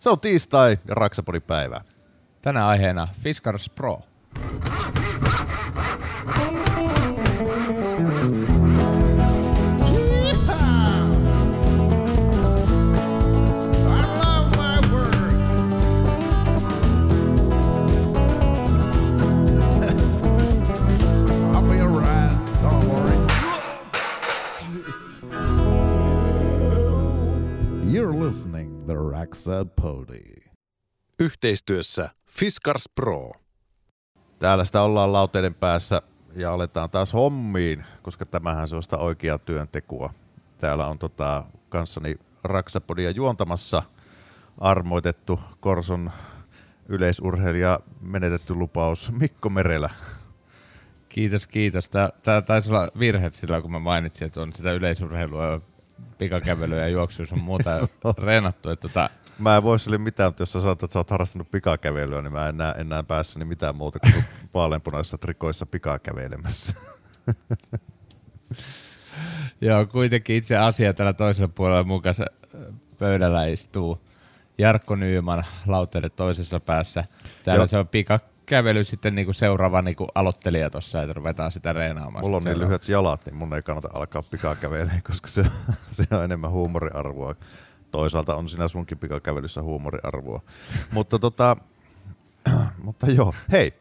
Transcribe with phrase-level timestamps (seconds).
[0.00, 1.80] Se on tiistai ja Raksapodin päivä.
[2.42, 4.00] Tänä aiheena Fiskars Pro.
[28.30, 28.69] Listening
[29.20, 30.34] Raksapodi.
[31.18, 33.32] Yhteistyössä Fiskars Pro.
[34.38, 36.02] Täällä sitä ollaan lauteiden päässä
[36.36, 40.14] ja aletaan taas hommiin, koska tämähän se on sitä oikeaa työntekoa.
[40.58, 42.14] Täällä on tota, kanssani
[42.44, 43.82] Raksapodia juontamassa
[44.58, 46.10] armoitettu Korson
[46.88, 49.90] yleisurheilija menetetty lupaus Mikko Merelä.
[51.08, 51.90] Kiitos, kiitos.
[51.90, 55.60] Tää, tää taisi olla virhe sillä, kun mä mainitsin, että on sitä yleisurheilua
[56.18, 57.70] pikakävelyä ja juoksua sun muuta
[58.24, 58.70] reenattu.
[58.70, 59.10] Että tota,
[59.40, 62.32] Mä en voi sille mitään, mutta jos sä sanot, että sä oot harrastanut pikakävelyä, niin
[62.32, 66.74] mä en näe enää päässäni mitään muuta kuin vaaleanpunaisissa trikoissa pikakävelemässä.
[69.60, 72.14] joo, kuitenkin itse asia tällä toisella puolella mukaan
[72.98, 73.98] pöydällä istuu
[74.58, 77.04] Jarkko Nyyman lauteiden toisessa päässä.
[77.44, 77.66] Täällä Joo.
[77.66, 77.88] se on
[78.46, 82.24] pikakävely sitten niinku seuraava niinku aloittelija tuossa, että ruvetaan sitä reenaamaan.
[82.24, 85.44] Mulla on niin lyhyet jalat, niin mun ei kannata alkaa pikakävelemään, koska se,
[85.96, 87.34] se on enemmän huumoriarvoa.
[87.90, 90.42] Toisaalta on siinä sunkin pikakävelyssä huumoriarvoa.
[90.92, 91.56] mutta tota,
[92.84, 93.79] mutta joo, hei.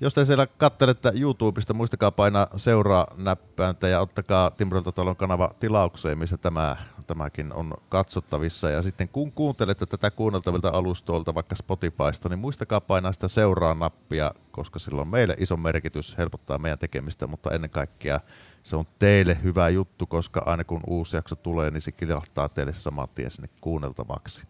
[0.00, 6.18] Jos te siellä kattelette YouTubesta, muistakaa painaa seuraa näppäintä ja ottakaa Timbrelta talon kanava tilaukseen,
[6.18, 8.70] missä tämä, tämäkin on katsottavissa.
[8.70, 14.30] Ja sitten kun kuuntelette tätä kuunneltavilta alustoilta, vaikka Spotifysta, niin muistakaa painaa sitä seuraa nappia,
[14.50, 18.20] koska sillä on meille iso merkitys, helpottaa meidän tekemistä, mutta ennen kaikkea
[18.62, 22.72] se on teille hyvä juttu, koska aina kun uusi jakso tulee, niin se kilahtaa teille
[22.72, 24.44] saman tien sinne kuunneltavaksi.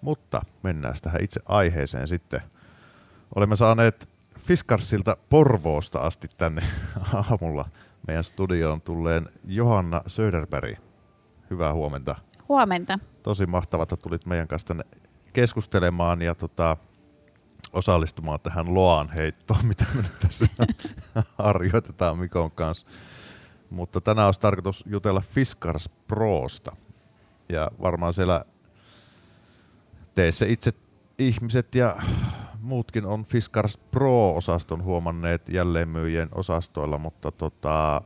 [0.00, 2.42] Mutta mennään tähän itse aiheeseen sitten.
[3.34, 6.62] Olemme saaneet Fiskarsilta Porvoosta asti tänne
[7.14, 7.68] aamulla
[8.06, 10.78] meidän studioon tulleen Johanna Söderberg.
[11.50, 12.16] Hyvää huomenta.
[12.48, 12.98] Huomenta.
[13.22, 14.84] Tosi mahtavaa, että tulit meidän kanssa tänne
[15.32, 16.76] keskustelemaan ja tota,
[17.72, 20.46] osallistumaan tähän loan heittoon, mitä me nyt tässä
[21.38, 22.86] harjoitetaan Mikon kanssa.
[23.70, 26.76] Mutta tänään olisi tarkoitus jutella Fiskars Prosta.
[27.48, 28.44] Ja varmaan siellä
[30.14, 30.72] teissä itse
[31.18, 31.96] ihmiset ja
[32.60, 38.02] muutkin on Fiskars Pro-osaston huomanneet jälleenmyyjien osastoilla, mutta tota,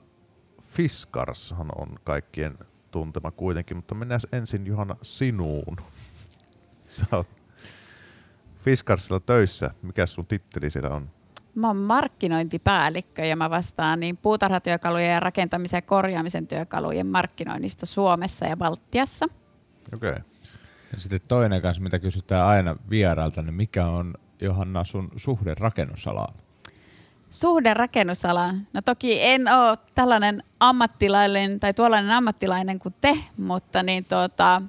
[0.62, 2.54] Fiskarshan on kaikkien
[2.90, 5.76] tuntema kuitenkin, mutta mennään ensin Johanna sinuun.
[6.88, 7.28] Sä oot
[8.56, 9.70] Fiskarsilla töissä.
[9.82, 11.10] Mikä sun titteli siellä on?
[11.54, 18.46] Mä oon markkinointipäällikkö ja mä vastaan niin puutarhatyökalujen ja rakentamisen ja korjaamisen työkalujen markkinoinnista Suomessa
[18.46, 19.26] ja Baltiassa.
[19.94, 20.10] Okei.
[20.10, 20.22] Okay.
[20.92, 26.34] Ja sitten toinen kanssa, mitä kysytään aina vierailta, niin mikä on Johanna sun suhde rakennusalaan?
[27.30, 28.66] Suhde rakennusalaan.
[28.72, 34.62] No toki en ole tällainen ammattilainen tai tuollainen ammattilainen kuin te, mutta niin tuota,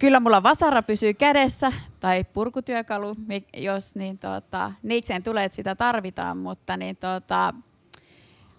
[0.00, 3.14] kyllä mulla vasara pysyy kädessä tai purkutyökalu,
[3.56, 7.54] jos niin tuota, niikseen tulee, että sitä tarvitaan, mutta niin tuota,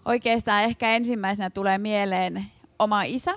[0.04, 2.44] oikeastaan ehkä ensimmäisenä tulee mieleen
[2.78, 3.34] oma isä,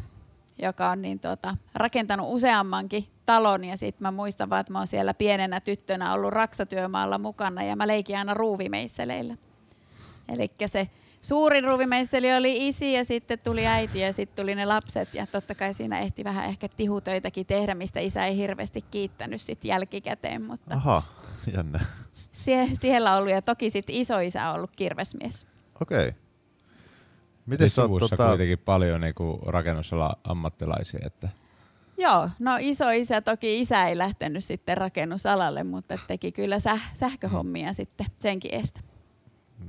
[0.62, 4.88] joka on niin tuota, rakentanut useammankin talon ja sitten mä muistan vaan, että mä oon
[4.88, 9.36] siellä pienenä tyttönä ollut raksatyömaalla mukana ja mä leikin aina ruuvimeisseleillä.
[10.30, 10.90] Eli se
[11.22, 15.56] suurin ruuvimeisseli oli isi ja sitten tuli äiti ja sitten tuli ne lapset ja totta
[15.56, 20.76] kai siinä ehti vähän ehkä tihutöitäkin tehdä, mistä isä ei hirveästi kiittänyt sitten jälkikäteen, mutta
[20.76, 21.04] Aha,
[21.54, 21.80] jännä.
[22.32, 25.46] sie, siellä on ollut ja toki sitten isoisä on ollut kirvesmies.
[25.82, 25.98] Okei.
[25.98, 26.06] Okay.
[26.10, 26.22] Miten
[27.46, 31.41] Miten sä oot suvussa tota, kuitenkin paljon niinku rakennusala ammattilaisia, että
[32.02, 37.74] Joo, no iso isä, toki isä ei lähtenyt sitten rakennusalalle, mutta teki kyllä säh- sähköhommia
[37.74, 38.80] sitten senkin estä.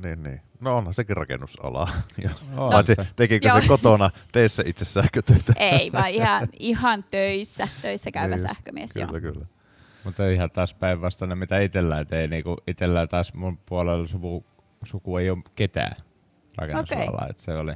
[0.02, 0.40] Niin, niin.
[0.60, 1.88] No onhan sekin rakennusala.
[2.56, 3.06] On Paitsi se.
[3.16, 3.60] tekikö Joo.
[3.60, 5.52] se kotona teissä itse sähkötöitä?
[5.56, 8.92] Ei, vaan ihan, ihan töissä, töissä käyvä Niin sähkömies.
[8.92, 9.20] Kyllä, Joo.
[9.20, 9.46] kyllä.
[10.04, 14.44] Mutta ihan taas päinvastainen, mitä itsellä ei niinku, itsellä taas mun puolella suku,
[14.84, 15.96] suku ei ole ketään
[16.56, 17.20] rakennusalalla.
[17.22, 17.32] Okay.
[17.36, 17.72] Se oli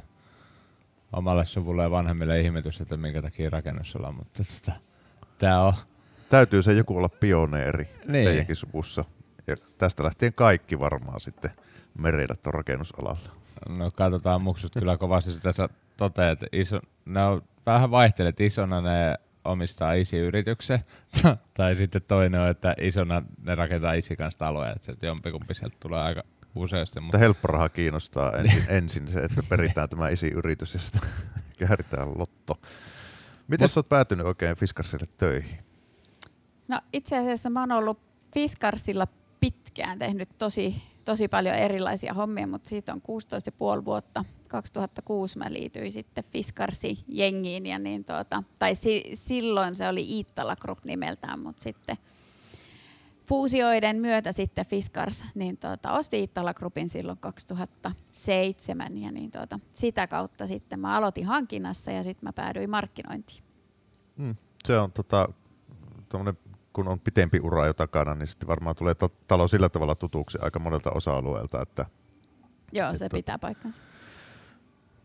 [1.13, 4.77] omalle suvulle ja vanhemmille ihmetys, että minkä takia rakennusala, mutta tota,
[5.37, 5.73] tää on,
[6.29, 8.25] Täytyy se joku olla pioneeri Niin.
[8.25, 9.05] teidänkin suvussa.
[9.47, 11.51] Ja tästä lähtien kaikki varmaan sitten
[11.97, 13.17] mereidät on rakennusalalla.
[13.69, 18.43] no katsotaan muksut kyllä kovasti sitä sä toteat, että iso, ne on, vähän vaihtelee, että
[18.43, 19.15] isona ne
[19.45, 20.79] omistaa isi yrityksen,
[21.57, 25.99] tai sitten toinen on, että isona ne rakentaa isi kanssa taloja, että jompikumpi sieltä tulee
[25.99, 26.23] aika
[26.59, 31.01] useasti, Mutta mutta helpporaha kiinnostaa ensin, ensin se, että peritään tämä isi yritys ja sitten
[31.59, 32.59] kääritään lotto.
[33.47, 35.57] Miten Mut- sä oot päätynyt oikein Fiskarsille töihin?
[36.67, 37.99] No itse asiassa mä oon ollut
[38.33, 39.07] Fiskarsilla
[39.39, 40.75] pitkään tehnyt tosi,
[41.05, 43.01] tosi paljon erilaisia hommia, mutta siitä on
[43.79, 44.25] 16,5 vuotta.
[44.47, 50.79] 2006 mä liityin sitten Fiskarsi-jengiin, ja niin tuota, tai si, silloin se oli Iittala Group
[50.83, 51.97] nimeltään, mutta sitten
[53.27, 60.07] fuusioiden myötä sitten Fiskars niin tuota, osti Iittala Groupin silloin 2007 ja niin tuota, sitä
[60.07, 63.43] kautta sitten mä aloitin hankinnassa ja sitten mä päädyin markkinointiin.
[64.17, 64.35] Mm.
[64.65, 65.29] Se on tota,
[66.73, 70.37] kun on pitempi ura jo takana, niin sitten varmaan tulee ta- talo sillä tavalla tutuksi
[70.41, 71.61] aika monelta osa-alueelta.
[71.61, 71.85] Että,
[72.71, 73.81] Joo, se Että- pitää paikkansa.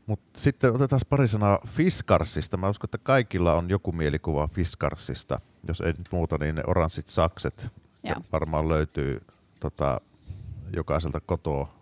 [0.06, 2.56] mutta sitten otetaan pari sanaa Fiskarsista.
[2.56, 5.40] Mä uskon, että kaikilla on joku mielikuva Fiskarsista.
[5.68, 7.72] Jos ei nyt muuta, niin ne oranssit sakset
[8.04, 8.16] Joo.
[8.32, 9.20] varmaan löytyy
[9.60, 10.00] tota,
[10.76, 11.74] jokaiselta kotoa.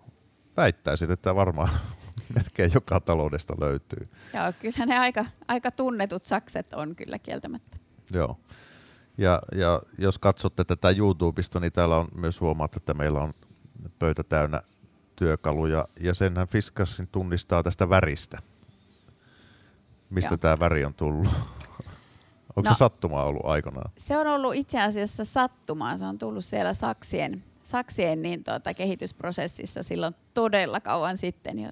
[0.56, 1.68] Väittäisin, että varmaan
[2.34, 4.06] melkein joka taloudesta löytyy.
[4.34, 7.76] Joo, kyllä ne aika, aika tunnetut sakset on kyllä kieltämättä.
[8.12, 8.40] Joo.
[9.18, 13.32] Ja, ja jos katsotte tätä YouTubesta, niin täällä on myös huomaat, että meillä on
[13.98, 14.62] pöytä täynnä
[15.16, 15.84] työkaluja.
[16.00, 18.38] Ja senhän Fiskarsin tunnistaa tästä väristä.
[20.10, 20.38] Mistä Joo.
[20.38, 21.28] tämä väri on tullut?
[22.56, 22.74] Onko No.
[22.74, 23.90] se sattumaa ollut aikanaan?
[23.98, 25.96] Se on ollut itse asiassa sattumaa.
[25.96, 31.58] Se on tullut siellä saksien, saksien niin tuota, kehitysprosessissa silloin todella kauan sitten.
[31.58, 31.70] Jo.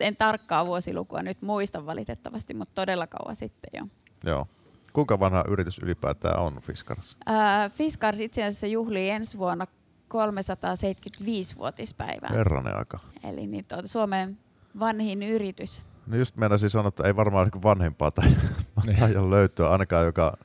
[0.00, 3.86] En tarkkaa vuosilukua nyt muista valitettavasti, mutta todella kauan sitten jo.
[4.24, 4.46] Joo.
[4.92, 7.16] Kuinka vanha yritys ylipäätään on Fiskars?
[7.26, 9.66] Ää, Fiskars itse asiassa juhlii ensi vuonna
[10.14, 12.30] 375-vuotispäivää.
[12.32, 12.98] Herranen aika.
[13.24, 14.38] Eli niin tuota, Suomen
[14.80, 15.82] vanhin yritys.
[16.06, 18.28] No just meinasin sanoa, että ei varmaan niin vanhempaa tai,
[18.86, 18.98] Niin.
[18.98, 20.36] tai löytyä ainakaan, joka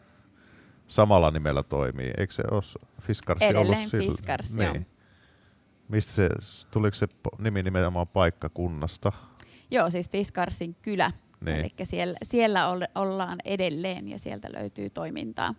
[0.88, 2.12] samalla nimellä toimii.
[2.18, 2.62] Eikö se ole
[3.02, 4.12] Fiskarsi ollut Edelleen sillä?
[4.12, 4.76] Fiskars, niin.
[4.76, 4.84] joo.
[5.88, 6.30] Mistä se,
[6.72, 7.08] tuliko se
[7.38, 9.12] nimi nimenomaan paikkakunnasta?
[9.72, 11.12] Joo, siis Fiskarsin kylä.
[11.46, 11.58] Niin.
[11.60, 15.56] Eli siellä, siellä ol- ollaan edelleen ja sieltä löytyy toimintaa.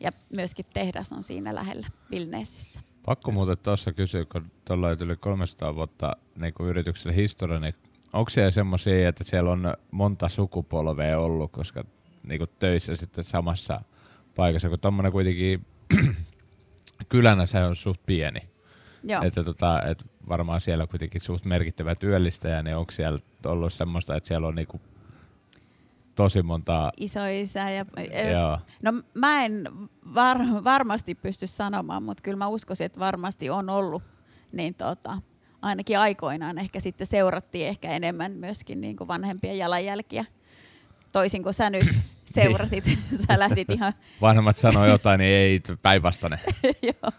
[0.00, 2.80] Ja myöskin tehdas on siinä lähellä Vilneessissä.
[3.06, 7.74] Pakko muuten tuossa kysyä, kun tuolla yli 300 vuotta niin yrityksellä historia, niin
[8.12, 11.84] onko siellä semmoisia, että siellä on monta sukupolvea ollut, koska
[12.22, 13.80] niin töissä sitten samassa
[14.36, 15.66] paikassa, kun tuommoinen kuitenkin
[17.08, 18.40] kylänä se on suht pieni.
[19.02, 19.22] Joo.
[19.22, 24.28] Että tota, et varmaan siellä kuitenkin suht merkittävä työllistäjä, niin onko siellä ollut semmoista, että
[24.28, 24.80] siellä on niinku
[26.14, 26.92] tosi monta...
[26.96, 27.84] Isoisä ja...
[28.32, 28.58] Joo.
[28.82, 29.68] No mä en
[30.14, 34.02] var- varmasti pysty sanomaan, mutta kyllä mä uskoisin, että varmasti on ollut.
[34.52, 35.18] Niin tota,
[35.62, 40.24] ainakin aikoinaan ehkä sitten seurattiin ehkä enemmän myöskin niin kuin vanhempien jalanjälkiä.
[41.12, 41.86] Toisin kuin sä nyt
[42.24, 42.84] seurasit.
[43.28, 43.92] sä lähdit ihan...
[44.20, 46.38] Vanhemmat sanoo jotain, niin ei päinvastainen.
[46.82, 47.12] Joo.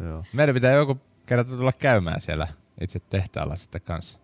[0.00, 0.24] Joo.
[0.32, 2.48] Meidän pitää joku kerta tulla käymään siellä
[2.80, 4.18] itse tehtaalla sitten kanssa.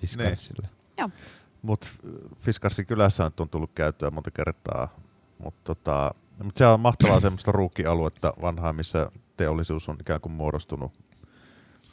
[0.00, 0.68] Fiskarsilla.
[0.98, 1.10] Joo.
[1.62, 1.88] Mutta
[2.38, 4.96] Fiskarsin kylässä nyt on tullut käyttöä monta kertaa.
[5.38, 6.14] Mutta tota,
[6.44, 10.92] mut se on mahtavaa semmoista ruukkialuetta vanhaa, missä teollisuus on ikään kuin muodostunut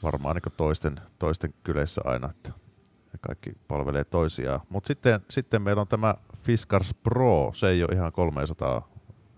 [0.03, 2.51] varmaan niin toisten, toisten kyleissä aina, että
[3.21, 4.59] kaikki palvelee toisiaan.
[4.69, 8.89] Mutta sitten, sitten meillä on tämä Fiskars Pro, se ei ole ihan 300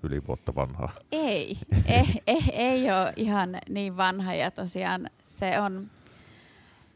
[0.04, 0.92] yli vuotta vanhaa.
[1.12, 5.90] Ei, ei, ei, ei ole ihan niin vanha ja tosiaan se on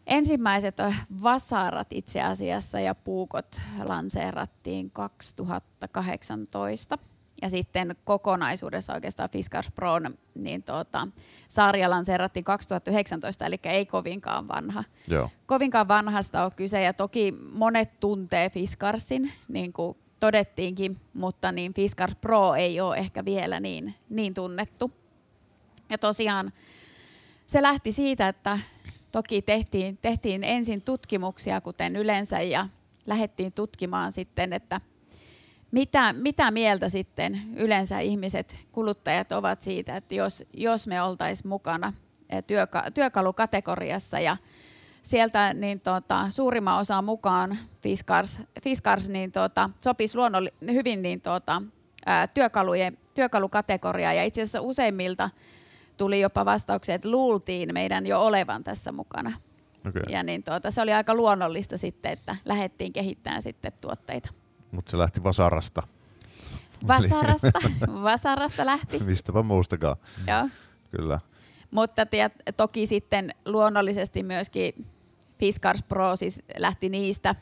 [0.08, 0.78] ensimmäiset
[1.24, 7.15] vasarat itse asiassa ja puukot lanseerattiin 2018 ja
[7.48, 9.94] sitten kokonaisuudessa oikeastaan Fiskars Pro
[10.36, 11.08] niin tuota,
[11.48, 14.84] sarja lanseerattiin 2019, eli ei kovinkaan vanha.
[15.08, 15.30] Joo.
[15.46, 22.16] Kovinkaan vanhasta on kyse ja toki monet tuntee Fiskarsin, niin kuin todettiinkin, mutta niin Fiskars
[22.16, 24.92] Pro ei ole ehkä vielä niin, niin tunnettu.
[25.90, 26.52] Ja tosiaan
[27.48, 28.60] se lähti siitä, että
[29.12, 32.68] toki tehtiin, tehtiin ensin tutkimuksia, kuten yleensä, ja
[33.06, 34.82] lähdettiin tutkimaan sitten, että
[35.72, 41.94] mitä, mitä mieltä sitten yleensä ihmiset, kuluttajat ovat siitä, että jos, jos me oltaisiin mukana
[42.30, 44.38] eh, työka, työkalukategoriassa ja
[45.02, 51.62] sieltä niin tota, suurimman osa mukaan Fiskars, Fiskars niin tota, sopisi luonnolli, hyvin niin tota,
[52.06, 55.30] ää, työkalujen, työkalukategoriaan ja itse asiassa useimmilta
[55.98, 59.32] tuli jopa vastauksia, että luultiin meidän jo olevan tässä mukana.
[59.90, 60.02] Okay.
[60.10, 64.34] Ja niin tuota, se oli aika luonnollista sitten, että lähdettiin kehittämään sitten tuotteita.
[64.76, 65.84] Mutta se lähti Vasarasta.
[66.88, 67.60] Vasarasta,
[68.04, 69.96] Vasarasta lähti, Mistäpä muustakaan,
[70.28, 70.50] joo.
[70.92, 71.20] kyllä.
[71.72, 74.74] Mutta tiet, toki sitten luonnollisesti myöskin
[75.40, 77.36] Fiskars Pro siis lähti niistä,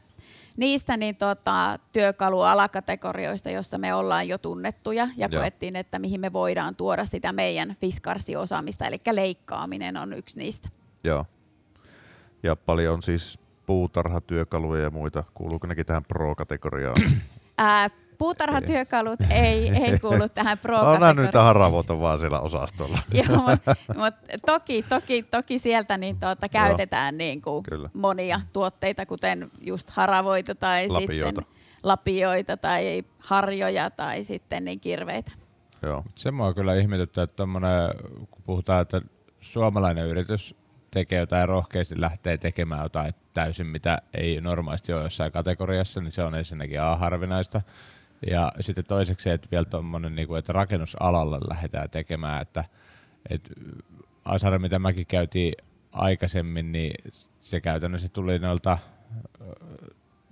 [0.57, 5.41] niistä niin tota, työkalualakategorioista, jossa me ollaan jo tunnettuja ja Joo.
[5.41, 10.69] koettiin, että mihin me voidaan tuoda sitä meidän Fiskarsi-osaamista, eli leikkaaminen on yksi niistä.
[11.03, 11.25] Joo.
[12.43, 15.23] Ja paljon siis puutarhatyökaluja ja muita.
[15.33, 16.95] Kuuluuko nekin tähän pro-kategoriaan?
[17.57, 22.99] Ää, puutarhatyökalut ei, ei kuulu tähän pro nähnyt niitä haravuota vaan siellä osastolla.
[23.27, 24.13] Joo, mutta mut
[24.45, 27.89] toki, toki, toki sieltä niin tuota, käytetään niin kuin Kyllä.
[27.93, 31.25] monia tuotteita, kuten just haravoita tai Lapioita.
[31.25, 31.53] sitten
[31.83, 35.31] lapioita tai harjoja tai sitten niin kirveitä.
[35.81, 36.03] Joo.
[36.15, 37.89] Se mua kyllä ihmetyttää, että tommonen,
[38.31, 39.01] kun puhutaan, että
[39.41, 40.55] suomalainen yritys
[40.93, 46.23] tekee jotain rohkeasti lähtee tekemään jotain täysin, mitä ei normaalisti ole jossain kategoriassa, niin se
[46.23, 47.61] on ensinnäkin A harvinaista.
[48.27, 52.63] Ja sitten toiseksi, että vielä tuommoinen, niin että rakennusalalle lähdetään tekemään, että,
[53.29, 53.53] että
[54.25, 55.53] Asara, mitä mäkin käytiin
[55.91, 56.93] aikaisemmin, niin
[57.39, 58.77] se käytännössä tuli noilta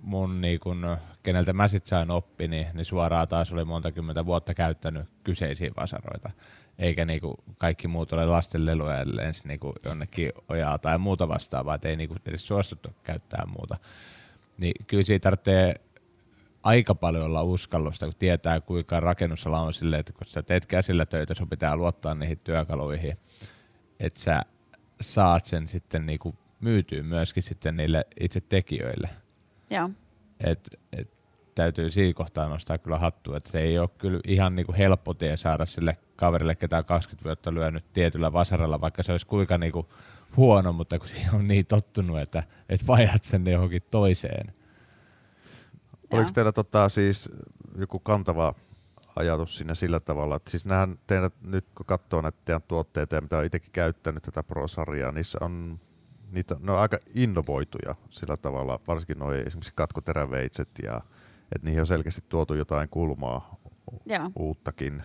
[0.02, 4.26] mun niin kun, keneltä mä sit sain oppi, niin, niin suoraan taas oli monta kymmentä
[4.26, 6.30] vuotta käyttänyt kyseisiä vasaroita.
[6.78, 11.74] Eikä niinku kaikki muut ole lasten leluja ja lensi niinku jonnekin ojaa tai muuta vastaavaa,
[11.74, 13.76] että ei niinku edes suostuttu käyttää muuta.
[14.58, 15.74] Niin kyllä siitä tarvitsee
[16.62, 21.06] aika paljon olla uskallusta, kun tietää kuinka rakennusala on silleen, että kun sä teet käsillä
[21.06, 23.16] töitä, sun pitää luottaa niihin työkaluihin,
[24.00, 24.42] että sä
[25.00, 29.08] saat sen sitten niinku myytyä myöskin sitten niille itse tekijöille.
[29.70, 29.90] Joo.
[30.40, 31.10] Et, et
[31.54, 35.36] täytyy siinä kohtaa nostaa kyllä hattua, että se ei ole kyllä ihan niinku helppo tie
[35.36, 39.88] saada sille kaverille, ketä 20 vuotta lyönyt tietyllä vasaralla, vaikka se olisi kuinka niinku
[40.36, 44.52] huono, mutta kun siihen on niin tottunut, että et vaihdat sen johonkin toiseen.
[46.10, 47.30] Oliko teillä tota, siis
[47.78, 48.54] joku kantava
[49.16, 53.20] ajatus siinä sillä tavalla, että siis nähän teidän, nyt kun katsoo näitä teidän tuotteita ja
[53.20, 55.80] mitä olen itsekin käyttänyt tätä Pro-sarjaa, niissä on,
[56.32, 61.00] niitä, ne on aika innovoituja sillä tavalla, varsinkin nuo esimerkiksi katkoteräveitset ja
[61.54, 63.56] että niihin on selkeästi tuotu jotain kulmaa
[64.06, 64.30] Joo.
[64.36, 65.02] uuttakin.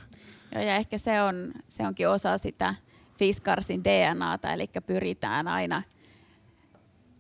[0.56, 2.76] Joo, ja ehkä se, on, se onkin osa sitä
[3.18, 5.84] Fiskarsin DNAta, eli pyritään aina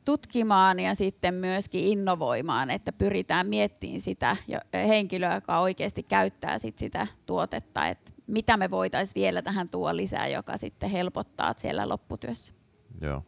[0.05, 4.37] tutkimaan ja sitten myöskin innovoimaan, että pyritään miettimään sitä
[4.73, 10.27] henkilöä, joka oikeasti käyttää sit sitä tuotetta, että mitä me voitaisiin vielä tähän tuoda lisää,
[10.27, 12.53] joka sitten helpottaa siellä lopputyössä.
[13.01, 13.23] Joo.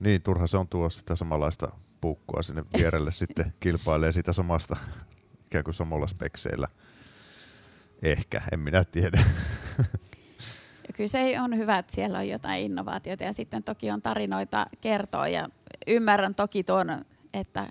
[0.00, 1.72] Niin, turha se on tuoda sitä samanlaista
[2.04, 4.76] puukkoa sinne vierelle sitten kilpailee sitä samasta
[5.46, 6.68] ikään kuin samalla spekseillä.
[8.02, 9.24] Ehkä, en minä tiedä.
[10.88, 14.66] Ja kyllä se on hyvä, että siellä on jotain innovaatioita ja sitten toki on tarinoita
[14.80, 15.48] kertoa ja
[15.86, 17.66] ymmärrän toki tuon, että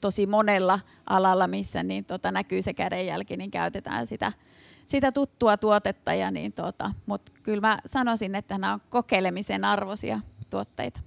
[0.00, 4.32] tosi monella alalla, missä niin tota, näkyy se kädenjälki, niin käytetään sitä,
[4.86, 6.14] sitä tuttua tuotetta.
[6.14, 10.20] Ja niin tota, Mutta kyllä mä sanoisin, että nämä on kokeilemisen arvoisia
[10.50, 11.00] tuotteita.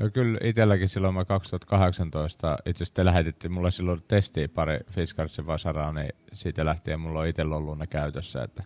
[0.00, 5.46] Ja kyllä itselläkin silloin mä 2018, itse asiassa te lähetitte mulle silloin testiin pari Fiskarsin
[5.46, 8.42] vasaraa, niin siitä lähtien mulla on itsellä ollut ne käytössä.
[8.42, 8.64] Että,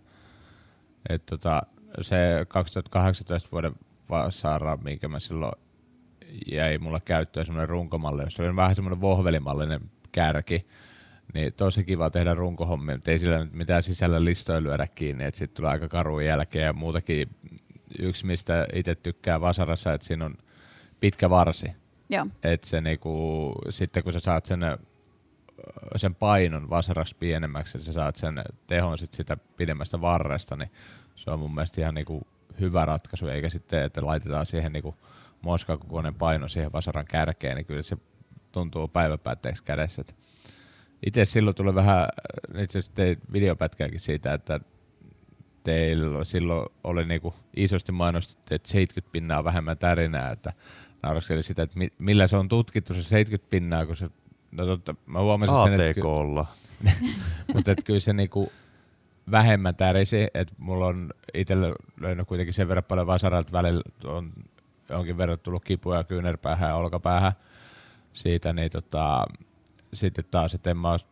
[1.09, 1.63] et tota,
[2.01, 3.73] se 2018 vuoden
[4.11, 5.53] vasara, minkä mä silloin
[6.53, 9.81] jäi mulle käyttöön semmoinen runkomalli, jossa oli vähän semmoinen vohvelimallinen
[10.13, 10.67] kärki,
[11.35, 15.39] niin tosi kiva tehdä runkohommia, mutta ei sillä nyt mitään sisällä listoja lyödä kiinni, että
[15.39, 17.29] sitten tulee aika karuun jälkeen ja muutakin.
[17.99, 20.35] Yksi, mistä itse tykkää vasarassa, että siinä on
[21.01, 21.73] pitkä varsi.
[22.11, 24.61] Joo, Että se niinku, sitten kun sä saat sen,
[25.97, 30.71] sen painon vasaraksi pienemmäksi ja sä saat sen tehon sit sitä pidemmästä varresta, niin
[31.15, 32.27] se on mun mielestä ihan niinku
[32.61, 34.95] hyvä ratkaisu, eikä sitten, että laitetaan siihen niinku
[35.43, 37.97] moskan kokoinen paino siihen vasaran kärkeen, niin kyllä se
[38.53, 40.01] tuntuu päiväpäätteeksi kädessä.
[40.01, 40.17] Et
[41.07, 42.09] Itse silloin tuli vähän,
[42.59, 44.61] itse asiassa tein videopätkääkin siitä, että
[45.63, 50.53] teillä silloin oli niinku isosti mainostettu, että 70 pinnaa vähemmän tärinää, että
[51.03, 54.11] nauraskeli sitä, että mi- millä se on tutkittu se 70 pinnaa, kun se,
[54.51, 56.47] no totta, mä huomasin sen, että, ky- ATKlla.
[57.55, 58.53] mutta että kyllä se niinku
[59.31, 64.33] vähemmän tärisi, että mulla on itsellä löynyt kuitenkin sen verran paljon vasaralta välillä, on
[64.89, 67.33] jonkin verran tullut kipuja kyynärpäähän ja olkapäähän
[68.13, 69.27] siitä, niin tota,
[69.93, 71.07] sitten taas, että en mä ois,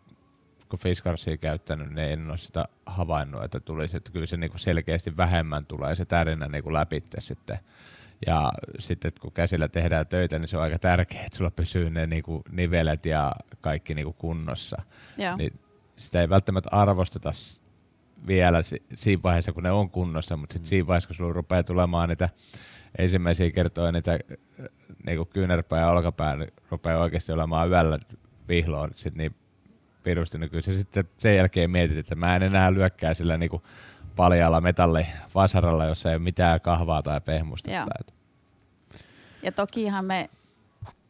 [0.68, 5.16] kun Fiskarsia käyttänyt, niin en ole sitä havainnut, että tulisi, että kyllä se niinku selkeästi
[5.16, 7.58] vähemmän tulee se tärinä niinku läpitte sitten.
[8.26, 12.06] Ja sitten kun käsillä tehdään töitä, niin se on aika tärkeää, että sulla pysyy ne
[12.06, 14.82] niinku nivelet ja kaikki niinku kunnossa.
[15.18, 15.36] joo.
[15.36, 15.60] Niin
[15.96, 17.30] sitä ei välttämättä arvosteta
[18.26, 21.62] vielä si- siinä vaiheessa, kun ne on kunnossa, mutta sitten siinä vaiheessa, kun sulla rupeaa
[21.62, 22.28] tulemaan niitä
[22.98, 24.18] ensimmäisiä kertoja, niitä äh,
[25.06, 27.98] niinku kyynärpää ja olkapää, niin rupeaa oikeasti olemaan yöllä
[28.48, 29.34] vihloon sit niin
[30.02, 33.62] pirusti, niin kyllä se sitten sen jälkeen mietit, että mä en enää lyökkää sillä niinku
[34.16, 37.76] paljalla metallivasaralla, jossa ei ole mitään kahvaa tai pehmustetta.
[37.76, 38.13] Joo.
[39.44, 40.30] Ja tokihan me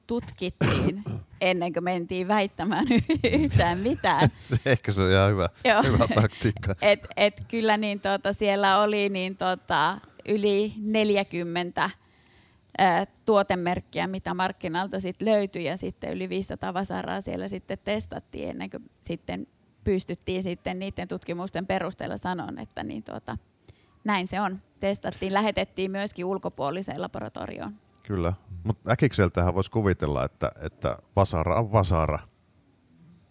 [0.07, 1.05] tutkittiin
[1.41, 2.87] ennen kuin mentiin väittämään
[3.43, 4.29] yhtään mitään.
[4.43, 5.83] Se, ehkä se on ihan hyvä, Joo.
[5.83, 6.75] hyvä taktiikka.
[6.83, 9.99] Et, et kyllä niin tota, siellä oli niin tota,
[10.29, 11.91] yli 40
[12.79, 18.71] ää, tuotemerkkiä, mitä markkinalta sit löytyi ja sitten yli 500 vasaraa siellä sitten testattiin ennen
[18.71, 19.47] kuin sitten
[19.85, 23.37] pystyttiin sitten niiden tutkimusten perusteella sanoa, että niin tuota,
[24.05, 24.63] näin se on.
[24.81, 27.84] Testattiin, lähetettiin myöskin ulkopuoliseen laboratorioon.
[28.07, 28.33] Kyllä,
[28.65, 32.19] mutta äkikseltähän voisi kuvitella, että, että vasara on vasara.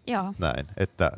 [0.07, 1.11] Joo, Näin, että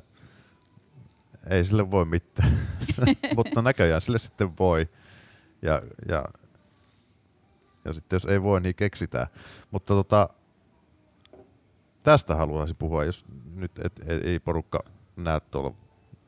[1.49, 2.59] ei sille voi mitään,
[3.35, 4.89] mutta näköjään sille sitten voi.
[5.61, 6.25] Ja, ja,
[7.85, 9.27] ja sitten jos ei voi, niin keksitään.
[9.71, 10.29] Mutta tota,
[12.03, 14.79] tästä haluaisin puhua, jos nyt et, et, ei porukka
[15.15, 15.73] näe tuolla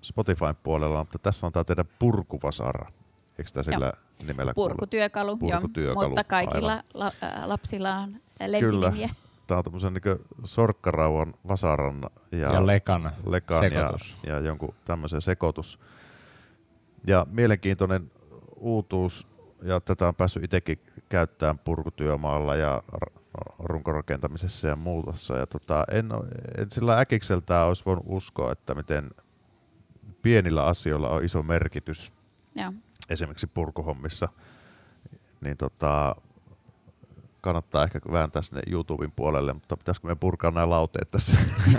[0.02, 2.92] Spotifyn puolella, mutta tässä on tämä teidän purkuvasara.
[3.38, 3.94] Eikö tämä sillä
[4.28, 4.70] nimellä kuulu?
[4.70, 6.84] purkutyökalu, Purkutyökalu, joo, mutta kaikilla aivan.
[6.94, 8.16] la, ä, lapsilla on
[8.48, 9.10] lempinimiä.
[9.48, 12.02] Tämä on tämmöisen niin sorkkarauan, vasaran
[12.32, 14.16] ja, Ja, ja lekan, lekan ja, sekoitus.
[14.28, 15.80] ja jonkun tämmöisen sekoitus.
[17.08, 18.12] Ja mielenkiintoinen
[18.56, 19.28] uutuus,
[19.64, 20.80] ja tätä on päässyt itsekin
[21.10, 22.84] käyttämään purkutyömaalla ja
[23.60, 25.38] runkorakentamisessa ja muutossa.
[25.38, 26.10] Ja tota, en,
[26.58, 29.10] en sillä äkikseltään olisi voinut uskoa, että miten
[30.22, 32.12] pienillä asioilla on iso merkitys
[32.56, 32.74] Joo.
[33.10, 34.30] Esimerkiksi purkuhommissa,
[35.42, 36.16] niin tota,
[37.42, 41.38] kannattaa ehkä vääntää sinne YouTuben puolelle, mutta pitäisikö me purkaa nämä lauteet tässä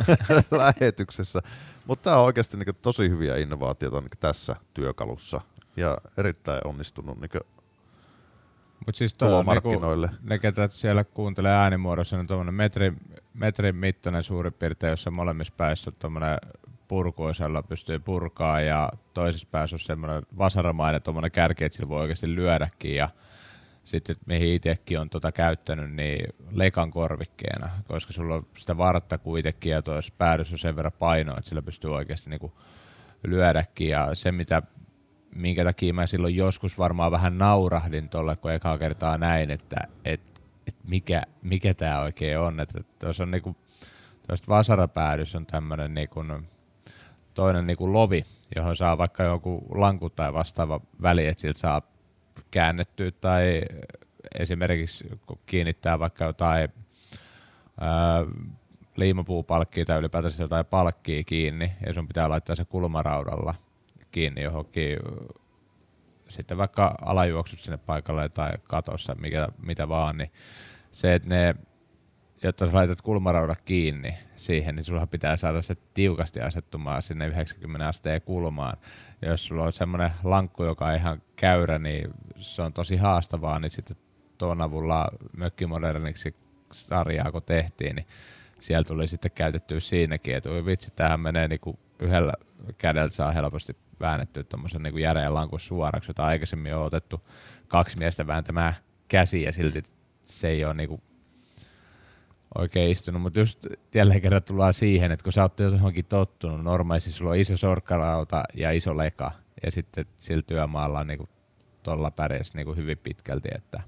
[0.51, 1.43] lähetyksessä.
[1.87, 5.41] Mutta tämä on oikeasti niin tosi hyviä innovaatioita niin tässä työkalussa
[5.77, 7.31] ja erittäin onnistunut niin
[8.87, 9.71] Mut siis toi on niinku,
[10.23, 12.93] ne, ketä siellä kuuntelee äänimuodossa, niin tuommoinen metri,
[13.35, 16.39] metrin mittainen suurin piirtein, jossa molemmissa päissä on tuommoinen
[16.89, 22.01] purku, jolla pystyy purkaa ja toisessa päässä on semmoinen vasaramainen tuommoinen kärki, että sillä voi
[22.01, 23.09] oikeasti lyödäkin ja
[23.85, 29.73] sitten mihin itsekin on tota käyttänyt, niin lekan korvikkeena, koska sulla on sitä vartta kuitenkin
[29.73, 32.53] ja tuossa päädyssä on sen verran painoa, että sillä pystyy oikeasti niinku
[33.27, 34.63] lyödäkin ja se mitä
[35.35, 40.43] minkä takia mä silloin joskus varmaan vähän naurahdin tuolla, kun ekaa kertaa näin, että et,
[40.67, 42.61] et mikä, mikä tämä oikein on.
[42.61, 43.57] Että tuossa on niinku,
[44.27, 46.21] tuosta vasarapäädyssä on tämmöinen niinku,
[47.39, 48.23] toinen niinku lovi,
[48.57, 51.83] johon saa vaikka joku lanku tai vastaava väli, että siltä saa
[52.51, 53.63] käännettyä tai
[54.39, 55.05] esimerkiksi
[55.47, 56.69] kiinnittää vaikka jotain
[57.81, 58.25] ää,
[58.97, 63.55] liimapuupalkkia tai ylipäätänsä jotain palkkia kiinni ja sun pitää laittaa se kulmaraudalla
[64.11, 64.99] kiinni johonkin
[66.29, 70.33] sitten vaikka alajuoksut sinne paikalle tai katossa, mikä, mitä vaan, niin
[70.91, 71.55] se, että ne,
[72.43, 77.89] jotta sä laitat kulmaraudat kiinni siihen, niin sulla pitää saada se tiukasti asettumaan sinne 90
[77.89, 78.77] asteen kulmaan.
[79.23, 83.71] Jos sulla on semmoinen lankku, joka on ihan käyrä, niin se on tosi haastavaa, niin
[83.71, 83.97] sitten
[84.39, 86.35] tuon avulla mökkimoderniksi
[86.73, 88.07] sarjaa kun tehtiin, niin
[88.61, 92.33] siellä tuli sitten käytettyä siinäkin, että oi vitsi, tämähän menee niinku yhdellä
[92.79, 97.21] kädellä saa helposti väännettyä tuommoisen niinku järeen lankun suoraksi, jota aikaisemmin on otettu
[97.69, 98.75] kaksi miestä vääntämään
[99.09, 99.83] käsiä ja silti
[100.23, 101.03] se ei ole niinku
[102.59, 107.11] oikein istunut, mutta just jälleen kerran tullaan siihen, että kun sä oot johonkin tottunut, normaalisti
[107.11, 109.33] sulla on iso sorkkarauta ja iso leka,
[109.65, 111.29] ja sitten sillä työmaalla niinku
[111.83, 113.81] tuolla pärjäs niinku hyvin pitkälti, että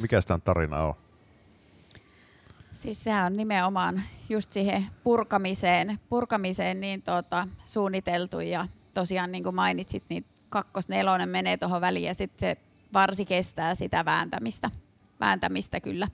[0.00, 0.94] Mikä tämän tarina on?
[2.74, 9.54] Siis sehän on nimenomaan just siihen purkamiseen, purkamiseen niin tuota, suunniteltu ja tosiaan niin kuin
[9.54, 14.70] mainitsit, niin kakkosnelonen menee tuohon väliin ja sitten se varsi kestää sitä vääntämistä,
[15.20, 16.08] vääntämistä kyllä.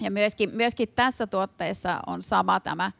[0.00, 2.92] Ja myöskin, myöskin tässä tuotteessa on sama tämä,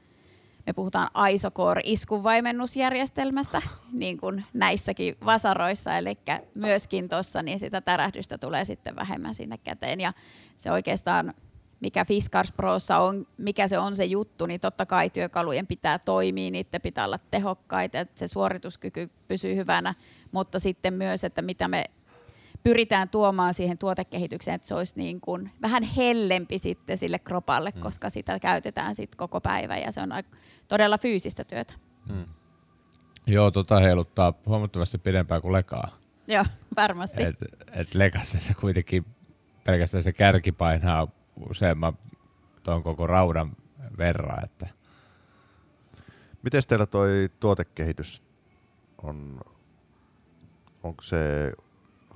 [0.67, 6.19] me puhutaan Isocore iskunvaimennusjärjestelmästä, niin kuin näissäkin vasaroissa, eli
[6.57, 10.01] myöskin tuossa niin sitä tärähdystä tulee sitten vähemmän sinne käteen.
[10.01, 10.13] Ja
[10.57, 11.35] se oikeastaan,
[11.81, 16.51] mikä Fiskars Prossa on, mikä se on se juttu, niin totta kai työkalujen pitää toimia,
[16.51, 19.95] niiden pitää olla tehokkaita, että se suorituskyky pysyy hyvänä,
[20.33, 21.85] mutta sitten myös, että mitä me
[22.69, 27.81] pyritään tuomaan siihen tuotekehitykseen, että se olisi niin kuin vähän hellempi sitten sille kropalle, mm.
[27.81, 30.37] koska sitä käytetään sitten koko päivä ja se on aika-
[30.69, 31.75] todella fyysistä työtä.
[33.27, 35.89] joo, tota heiluttaa huomattavasti pidempään kuin lekaa.
[36.27, 36.45] Joo,
[36.77, 37.23] varmasti.
[37.23, 37.37] Et,
[37.73, 39.07] et lekassa se kuitenkin
[39.65, 41.09] pelkästään se kärki painaa
[41.51, 41.99] useamman
[42.63, 43.57] tuon koko raudan
[43.99, 44.67] verran, että
[46.47, 48.23] Miten teillä toi tuotekehitys
[49.03, 49.41] on,
[50.83, 51.53] onko se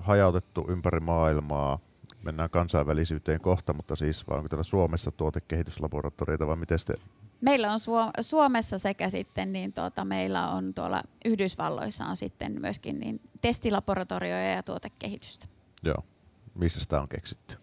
[0.01, 1.79] hajautettu ympäri maailmaa?
[2.23, 6.95] Mennään kansainvälisyyteen kohta, mutta siis vai onko täällä Suomessa tuotekehityslaboratorioita vai miten te
[7.41, 13.01] Meillä on Suo- Suomessa sekä sitten, niin tuota, meillä on tuolla Yhdysvalloissa on sitten myöskin
[13.01, 15.47] niin testilaboratorioja ja tuotekehitystä.
[15.83, 16.05] Joo.
[16.55, 17.57] Missä sitä on keksitty?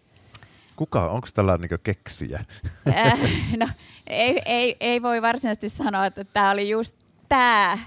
[0.76, 2.44] Kuka, onko tällä niin keksijä?
[2.88, 3.20] Äh,
[3.56, 3.68] no,
[4.06, 6.96] ei, ei, ei, voi varsinaisesti sanoa, että tämä oli just
[7.28, 7.78] tämä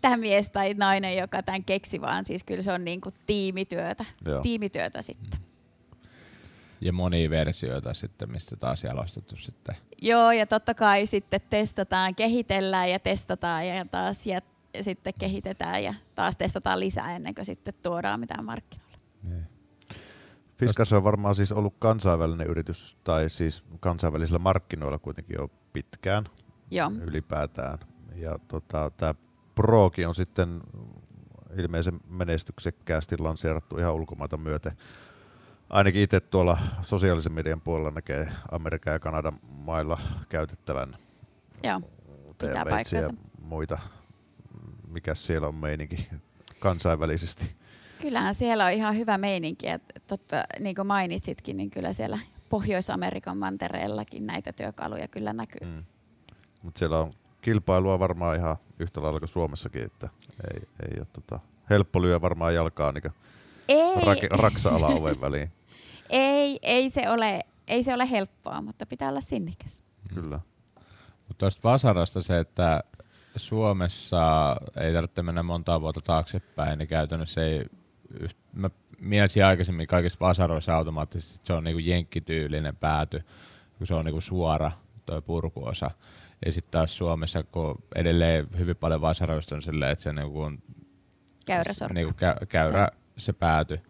[0.00, 4.04] tämä mies tai nainen, joka tämän keksi, vaan siis kyllä se on niin kuin tiimityötä,
[4.26, 4.40] Joo.
[4.40, 5.40] tiimityötä sitten.
[6.80, 9.76] Ja monia versioita sitten, mistä taas jalostettu sitten.
[10.02, 14.40] Joo, ja totta kai sitten testataan, kehitellään ja testataan ja taas ja
[14.80, 18.98] sitten kehitetään ja taas testataan lisää ennen kuin sitten tuodaan mitään markkinoille.
[19.22, 19.46] Niin.
[20.58, 26.24] Fiskars on varmaan siis ollut kansainvälinen yritys, tai siis kansainvälisillä markkinoilla kuitenkin jo pitkään
[26.70, 27.78] Joo, ylipäätään.
[28.14, 29.14] Ja tota, tämä
[29.54, 30.60] Prokin on sitten
[31.58, 34.72] ilmeisen menestyksekkäästi lanseerattu ihan ulkomaita myöten.
[35.70, 40.96] Ainakin itse tuolla sosiaalisen median puolella näkee Amerikan ja Kanadan mailla käytettävän
[41.62, 41.80] joo.
[42.38, 43.14] Pitää paikkansa.
[43.42, 43.78] muita.
[44.88, 46.08] Mikä siellä on meininki
[46.58, 47.56] kansainvälisesti?
[48.00, 49.68] Kyllähän siellä on ihan hyvä meininki.
[49.68, 52.18] että Totta, niin kuin mainitsitkin, niin kyllä siellä
[52.50, 55.68] Pohjois-Amerikan mantereellakin näitä työkaluja kyllä näkyy.
[55.68, 55.84] Mm.
[56.62, 60.08] Mutta siellä on kilpailua varmaan ihan yhtä lailla kuin Suomessakin, että
[60.54, 63.12] ei, ei ole tota, helppo lyö varmaan jalkaa niin
[63.68, 65.52] Ei, rak- raksa-ala oven väliin.
[66.10, 69.84] ei, ei, se ole, ei se ole helppoa, mutta pitää olla sinnikäs.
[70.14, 70.40] Kyllä.
[71.28, 72.84] Mutta tuosta Vasarasta se, että
[73.36, 77.64] Suomessa ei tarvitse mennä montaa vuotta taaksepäin, niin käytännössä ei,
[78.52, 83.24] mä mielisin aikaisemmin kaikissa Vasaroissa automaattisesti, että se on niinku jenkkityylinen pääty,
[83.78, 84.70] kun se on niinku suora
[85.06, 85.90] tuo purkuosa.
[86.46, 90.58] Ja sitten taas Suomessa, kun edelleen hyvin paljon Vasaroista on silleen, että se niinku on
[91.46, 91.94] Käyräsorkka.
[91.94, 93.80] niinku kä- käyrä se pääty.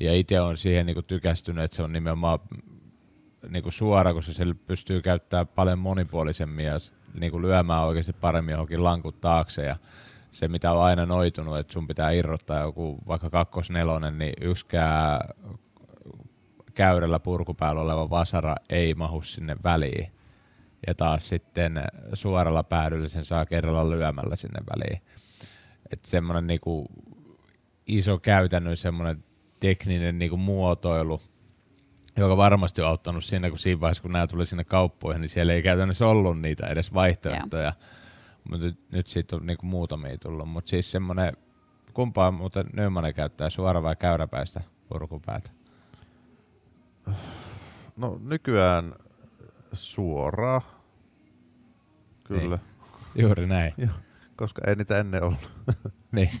[0.00, 2.38] Ja itse on siihen niinku tykästynyt, että se on nimenomaan
[3.48, 6.74] niinku suora, koska se pystyy käyttämään paljon monipuolisemmin ja
[7.20, 9.62] niinku lyömään oikeasti paremmin johonkin lankut taakse.
[9.62, 9.76] Ja
[10.30, 15.20] se, mitä on aina noitunut, että sun pitää irrottaa joku vaikka kakkosnelonen, niin yksikään
[16.74, 20.12] käyrällä purkupäällä oleva vasara ei mahu sinne väliin.
[20.86, 21.82] Ja taas sitten
[22.14, 25.02] suoralla päädyllä sen saa kerralla lyömällä sinne väliin.
[25.92, 26.86] Että semmoinen niinku
[27.86, 29.24] iso käytännön semmoinen
[29.60, 31.20] tekninen niinku muotoilu,
[32.16, 35.52] joka varmasti on auttanut siinä, kun siinä vaiheessa, kun nämä tuli sinne kauppoihin, niin siellä
[35.52, 37.72] ei käytännössä ollut niitä edes vaihtoehtoja.
[38.50, 40.48] Mutta nyt, nyt siitä on niinku muutamia tullut.
[40.48, 41.36] Mutta siis semmoinen,
[41.94, 45.50] kumpaa muuten Nymanen käyttää, suora vai käyräpäistä purkupäätä?
[47.96, 48.94] No nykyään
[49.72, 50.62] suoraa.
[52.24, 52.58] Kyllä.
[53.14, 53.74] Juuri näin.
[54.36, 55.50] Koska ei niitä ennen ollut.
[56.12, 56.30] Niin.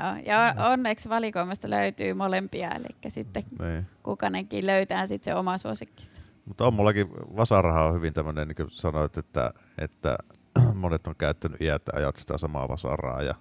[0.00, 3.86] Joo, ja onneksi valikoimasta löytyy molempia, eli sitten Niin.
[4.02, 6.22] kukainenkin löytää sitten se oma suosikkinsa.
[6.44, 10.16] Mutta on mullakin, vasaraha on hyvin tämmöinen, niin kuin sanoit, että, että
[10.74, 13.22] monet on käyttänyt iät ja ajat sitä samaa vasaraa.
[13.22, 13.34] Ja,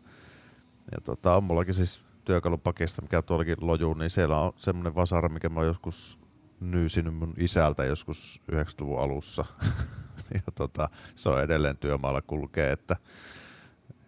[0.91, 5.49] ja tota, on mullakin siis työkalupakista, mikä tuollakin lojuu, niin siellä on semmoinen vasara, mikä
[5.49, 6.19] mä oon joskus
[6.59, 9.45] nyysinyt mun isältä joskus 90-luvun alussa.
[10.33, 12.95] ja tota, se on edelleen työmaalla kulkee, että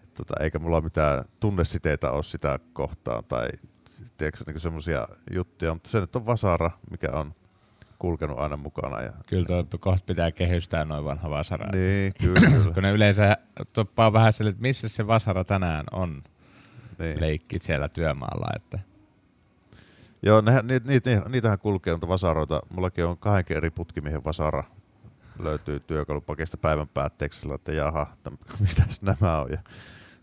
[0.04, 3.48] et tota, eikä mulla mitään tunnesiteitä ole sitä kohtaan tai
[4.18, 7.34] tiedätkö, niin semmoisia juttuja, mutta se nyt on vasara, mikä on
[8.00, 9.02] kulkenut aina mukana.
[9.02, 11.68] Ja, Kyllä tuo kohta pitää kehystää noin vanha vasara.
[11.72, 12.72] niin, kyllä, kyllä.
[12.74, 13.38] Kun ne yleensä
[13.74, 16.22] toppaa vähän sille, että missä se vasara tänään on
[17.00, 17.22] niin.
[17.22, 18.48] leikki siellä työmaalla.
[18.56, 18.80] Että
[20.24, 22.62] Joo, nehän, niit, niit, niit, niitähän kulkee noita vasaroita.
[22.70, 24.64] Mullakin on kahdenkin eri putkimiehen vasara
[25.40, 29.52] löytyy työkalupakista päivän päätteeksi, sillä että jaha, että mitäs nämä on.
[29.52, 29.58] Ja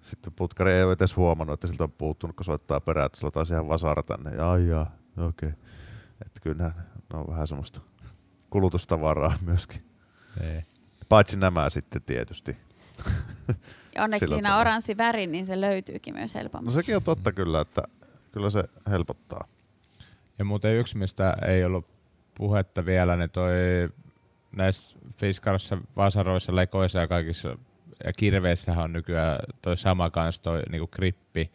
[0.03, 3.29] sitten putkari ei ole edes huomannut, että siltä on puuttunut, kun soittaa perään, että sulla
[3.29, 4.31] on taas ihan vasara tänne.
[4.35, 5.49] Ja ai jaa, okei.
[5.49, 5.61] Okay.
[6.27, 6.75] Että kyllähän
[7.13, 7.81] ne on vähän semmoista
[8.51, 9.85] kulutustavaraa myöskin.
[10.41, 10.65] ei.
[11.09, 12.57] Paitsi nämä sitten tietysti.
[13.95, 14.61] Ja onneksi Sillä siinä tavalla.
[14.61, 16.73] oranssi väri, niin se löytyykin myös No helpommin.
[16.73, 17.83] sekin on totta kyllä, että
[18.33, 19.45] kyllä se helpottaa.
[20.39, 21.87] Ja muuten yksi, mistä ei ollut
[22.35, 23.53] puhetta vielä, niin toi
[24.57, 27.59] näissä Fiskarissa, Vasaroissa, Lekoissa ja kaikissa
[28.05, 31.51] ja kirveissähän on nykyään toi sama kans toi niinku grippi.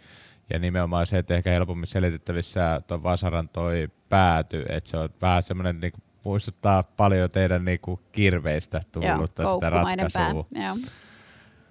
[0.53, 5.43] Ja nimenomaan se, että ehkä helpommin selitettävissä tuon Vasaran toi pääty, että se on vähän
[5.43, 10.27] semmoinen niinku, muistuttaa paljon teidän niinku kirveistä Joo, tullutta sitä koukkumainen pää.
[10.27, 10.63] ratkaisua.
[10.65, 10.75] Joo.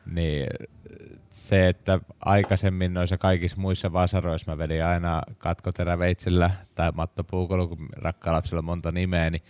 [0.06, 0.46] Niin
[1.38, 7.88] se, että aikaisemmin noissa kaikissa muissa vasaroissa mä vedin aina katkoteräveitsellä tai Matto Puukolo, kun
[7.96, 9.42] rakkaan lapsella on monta nimeä, niin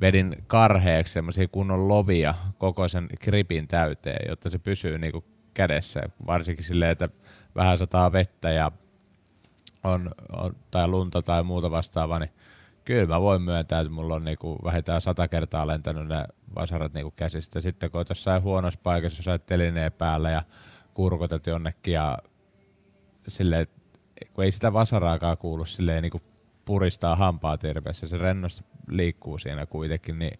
[0.00, 6.00] vedin karheeksi semmoisia kunnon lovia koko sen gripin täyteen, jotta se pysyy niinku kädessä.
[6.26, 7.08] Varsinkin silleen, että
[7.54, 8.72] vähän sataa vettä ja
[9.84, 12.30] on, on, tai lunta tai muuta vastaavaa, niin
[12.84, 17.10] kyllä mä voin myöntää, että mulla on niinku vähintään sata kertaa lentänyt ne vasarat niinku
[17.16, 17.60] käsistä.
[17.60, 20.42] Sitten kun oot jossain huonossa paikassa, jos olet telineen päällä ja
[20.94, 22.18] kurkotat jonnekin ja
[23.28, 23.66] silleen,
[24.34, 26.20] kun ei sitä vasaraakaan kuulu silleen niinku
[26.64, 30.38] puristaa hampaa terveessä, se rennosti liikkuu siinä kuitenkin, niin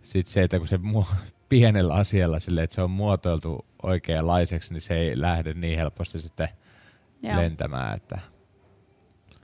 [0.00, 1.14] sitten se, että kun se mu-
[1.48, 6.48] pienellä asialla silleen, että se on muotoiltu oikeanlaiseksi, niin se ei lähde niin helposti sitten
[7.22, 7.36] Joo.
[7.36, 8.18] lentämään, että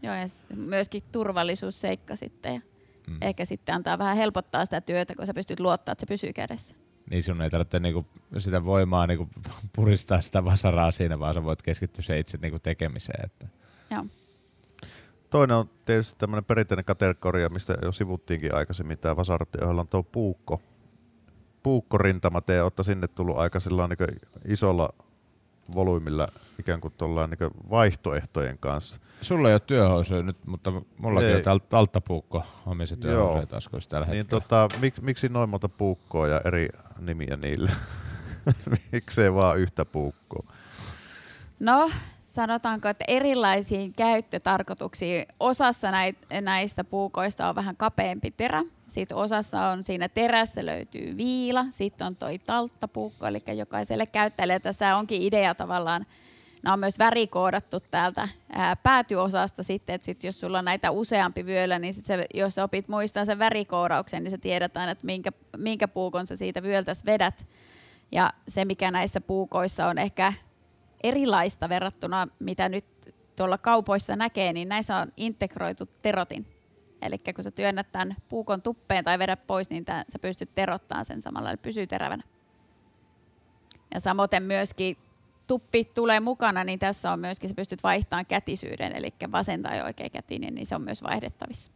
[0.03, 2.55] Joo, ja myöskin turvallisuusseikka sitten.
[2.55, 2.61] Ja
[3.09, 3.19] mm.
[3.21, 6.77] Ehkä sitten antaa vähän helpottaa sitä työtä, kun sä pystyt luottaa, että se pysyy kädessä.
[7.11, 8.07] Niin sun ei tarvitse niinku
[8.38, 9.29] sitä voimaa niinku
[9.77, 13.25] puristaa sitä vasaraa siinä, vaan sä voit keskittyä se itse niinku tekemiseen.
[13.25, 13.49] Että.
[13.90, 14.07] Joo.
[15.31, 20.62] Toinen on tietysti tämmöinen perinteinen kategoria, mistä jo sivuttiinkin aikaisemmin, tämä vasaratti on tuo puukko.
[21.62, 24.88] Puukkorintama, te olette sinne tullut aika sillä niin isolla
[25.74, 26.94] volyymilla ikään kuin
[27.27, 28.96] niin vaihtoehtojen kanssa.
[29.20, 31.37] Sulla ei ole työhousuja nyt, mutta mullakin Ei.
[31.37, 34.40] on täällä talttapuukko omissa työhousuja taskuissa tällä Niin hetkellä.
[34.40, 37.70] tota, mik, miksi noin monta puukkoa ja eri nimiä niille?
[38.92, 40.53] Miksei vaan yhtä puukkoa?
[41.61, 41.90] No,
[42.35, 45.27] sanotaanko, että erilaisiin käyttötarkoituksiin.
[45.40, 45.88] Osassa
[46.40, 48.62] näistä puukoista on vähän kapeampi terä.
[48.88, 51.64] Sitten osassa on siinä terässä löytyy viila.
[51.70, 54.61] Sitten on toi talttapuukko, eli jokaiselle käyttäjälle.
[54.61, 56.07] Tässä onkin idea tavallaan,
[56.62, 61.47] nämä on myös värikoodattu täältä ää, päätyosasta sitten, että sit jos sulla on näitä useampi
[61.47, 65.33] vyöllä, niin sit se, jos opit muistaa sen värikoodauksen, niin sä tiedät aina, että minkä,
[65.57, 67.47] minkä puukon sä siitä vyöltäs vedät.
[68.12, 70.33] Ja se, mikä näissä puukoissa on ehkä
[71.05, 72.85] erilaista verrattuna, mitä nyt
[73.37, 76.47] tuolla kaupoissa näkee, niin näissä on integroitu terotin.
[77.03, 81.05] Eli kun sä työnnät tämän puukon tuppeen tai vedät pois, niin tämän, sä pystyt terottamaan
[81.05, 82.23] sen samalla, eli pysyy terävänä.
[83.95, 84.97] Ja samoin myöskin
[85.47, 90.11] tuppi tulee mukana, niin tässä on myöskin, sä pystyt vaihtamaan kätisyyden, eli vasen tai oikea
[90.11, 91.73] kätinen, niin se on myös vaihdettavissa.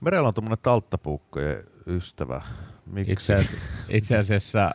[0.00, 2.40] Merellä on tuommoinen talttapuukkojen ystävä.
[2.86, 3.12] Miksi?
[3.12, 3.56] Itse asiassa,
[3.88, 4.74] itse asiassa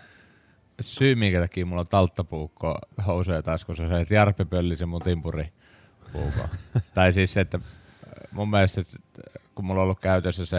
[0.82, 6.50] syy, minkä takia mulla on talttapuukko housuja taskussa, se, että Jarppi pölli se mun timpuripuukko.
[6.94, 7.60] tai siis se, että
[8.32, 8.98] mun mielestä, että
[9.56, 10.58] kun mulla on ollut käytössä se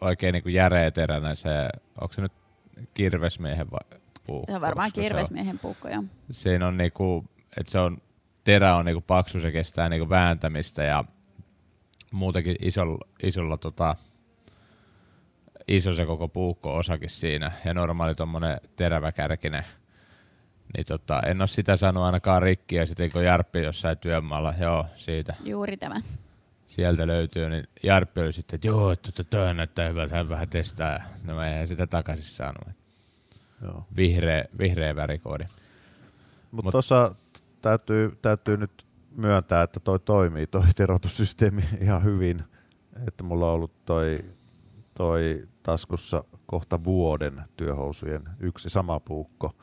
[0.00, 1.68] oikein niin teräinen se,
[2.00, 2.32] onko se nyt
[2.94, 4.52] kirvesmiehen vai puukko?
[4.52, 6.04] Se on varmaan kirvesmiehen puukko, joo.
[6.30, 7.24] siinä on niinku,
[7.56, 7.98] että se on,
[8.44, 11.04] terä on niinku paksu, se kestää niinku vääntämistä ja
[12.10, 13.96] muutenkin isolla, isolla tota,
[15.68, 19.64] iso se koko puukko osakin siinä ja normaali tommonen teräväkärkinen.
[20.76, 24.86] Niin tota, en ole sitä saanut ainakaan rikki ja sitten kun Jarppi jossain työmaalla, joo
[24.96, 26.00] siitä, Juuri tämä.
[26.66, 30.48] sieltä löytyy, niin Jarppi oli sitten, että joo, että tota, toi näyttää hyvältä, hän vähän
[30.48, 30.98] testaa.
[31.24, 32.68] No mä en sitä takaisin saanut.
[33.62, 33.86] Joo.
[33.96, 35.44] Vihreä, vihreä värikoodi.
[36.50, 37.14] Mutta Mut- tuossa
[37.62, 38.84] täytyy, täytyy nyt
[39.16, 42.42] myöntää, että toi toimii, toi terotussysteemi ihan hyvin.
[43.08, 44.18] Että mulla on ollut toi,
[44.94, 49.56] toi taskussa kohta vuoden työhousujen yksi sama puukko.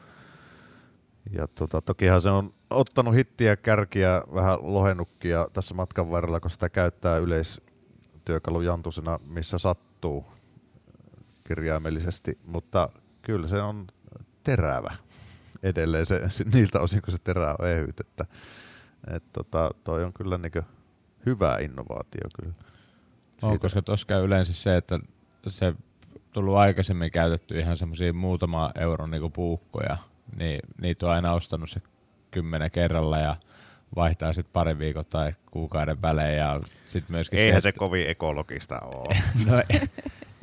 [1.31, 6.69] Ja tota, tokihan se on ottanut hittiä kärkiä vähän lohennukkia tässä matkan varrella, kun sitä
[6.69, 10.25] käyttää yleistyökalujantusena, missä sattuu
[11.47, 12.39] kirjaimellisesti.
[12.45, 12.89] Mutta
[13.21, 13.87] kyllä se on
[14.43, 14.93] terävä
[15.63, 16.21] edelleen se,
[16.53, 17.99] niiltä osin, kun se terä on ehyt.
[17.99, 18.25] Että,
[19.07, 20.65] et tota, toi on kyllä niin
[21.25, 22.53] hyvä innovaatio kyllä.
[23.41, 24.99] On, Siitä- koska tuossa käy yleensä se, että
[25.51, 25.73] se
[26.31, 29.97] tullut aikaisemmin käytetty ihan semmoisia muutama euron niinku puukkoja,
[30.35, 31.81] niin niitä on aina ostanut se
[32.31, 33.35] kymmenen kerralla ja
[33.95, 38.79] vaihtaa sitten parin viikon tai kuukauden välein ja sitten myöskin Eihän se että- kovin ekologista
[38.79, 39.15] ole.
[39.45, 39.79] No ei,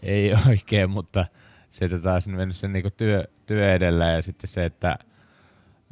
[0.03, 1.27] ei oikein, mutta
[1.69, 4.99] sitten taas mennyt se niinku työ, työ edellä ja sitten se, että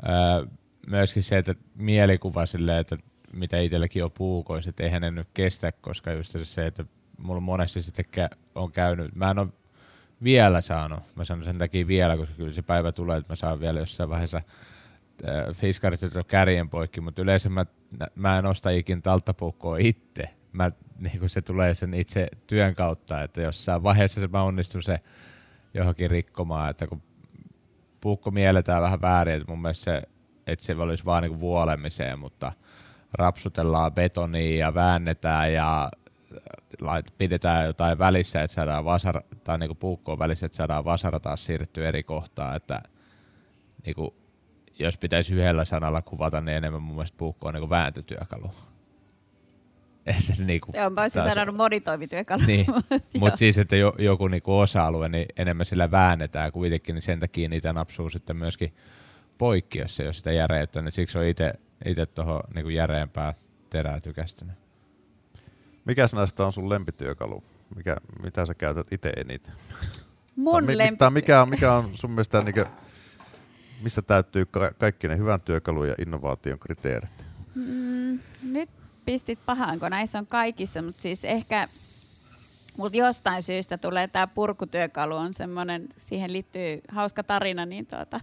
[0.03, 0.43] ää,
[0.87, 2.97] myöskin se, että mielikuva silleen, että
[3.33, 6.85] mitä itselläkin on puukoissa, että eihän ne nyt kestä, koska just se, että
[7.25, 9.49] mulla monesti sitten on käynyt, mä en ole
[10.25, 13.61] vielä saanut, mä sanon sen takia vielä, koska kyllä se päivä tulee, että mä saan
[13.61, 17.67] vielä jossain vaiheessa äh, fiskarit kärjen poikki, mutta yleensä mä,
[18.15, 20.31] mä en osta ikin talttapuukkoa itse.
[20.53, 24.83] Mä, niin kun se tulee sen itse työn kautta, että jossain vaiheessa se mä onnistun
[24.83, 25.01] se
[25.75, 27.03] johonkin rikkomaan, että kun
[28.01, 30.03] puukko mielletään vähän väärin, että mun mielestä se,
[30.47, 32.53] että se olisi vaan niin vuolemiseen, mutta
[33.13, 35.91] rapsutellaan betonia ja väännetään ja
[36.81, 41.45] lait, pidetään jotain välissä, että saadaan vasara, tai niinku puukkoon välissä, että saadaan vasara taas
[41.45, 42.83] siirrettyä eri kohtaan, että
[43.87, 44.15] niinku,
[44.79, 48.51] jos pitäisi yhdellä sanalla kuvata, niin enemmän mun mielestä puukko on niinku vääntötyökalu.
[50.07, 52.43] Että niinku, Joo, mä olisin taas- sanonut monitoimityökalu.
[52.47, 52.67] niin,
[53.21, 57.49] mutta siis, että jo, joku niinku osa-alue, niin enemmän sillä väännetään kuitenkin, niin sen takia
[57.49, 58.75] niitä napsuu sitten myöskin
[59.39, 63.35] poikki, jos ei ole sitä järeyttä, niin siksi on itse tuohon niinku järeämpää
[63.71, 64.64] terää tykästynyt.
[65.85, 67.45] Mikäs näistä on sun lempityökalu?
[67.77, 69.55] Mikä, mitä sä käytät itse eniten?
[70.37, 70.97] Mun Tai lempi...
[70.97, 72.67] tai mikä, on, mikä on sun mielestä, niin kuin,
[73.83, 77.25] mistä täyttyy ka- kaikki ne hyvän työkalun ja innovaation kriteerit?
[77.55, 78.71] Mm, nyt
[79.05, 81.69] pistit pahaan, kun näissä on kaikissa, mutta siis ehkä
[82.77, 88.21] Mutta jostain syystä tulee tämä purkutyökalu, on semmoinen, siihen liittyy hauska tarina, niin tuota,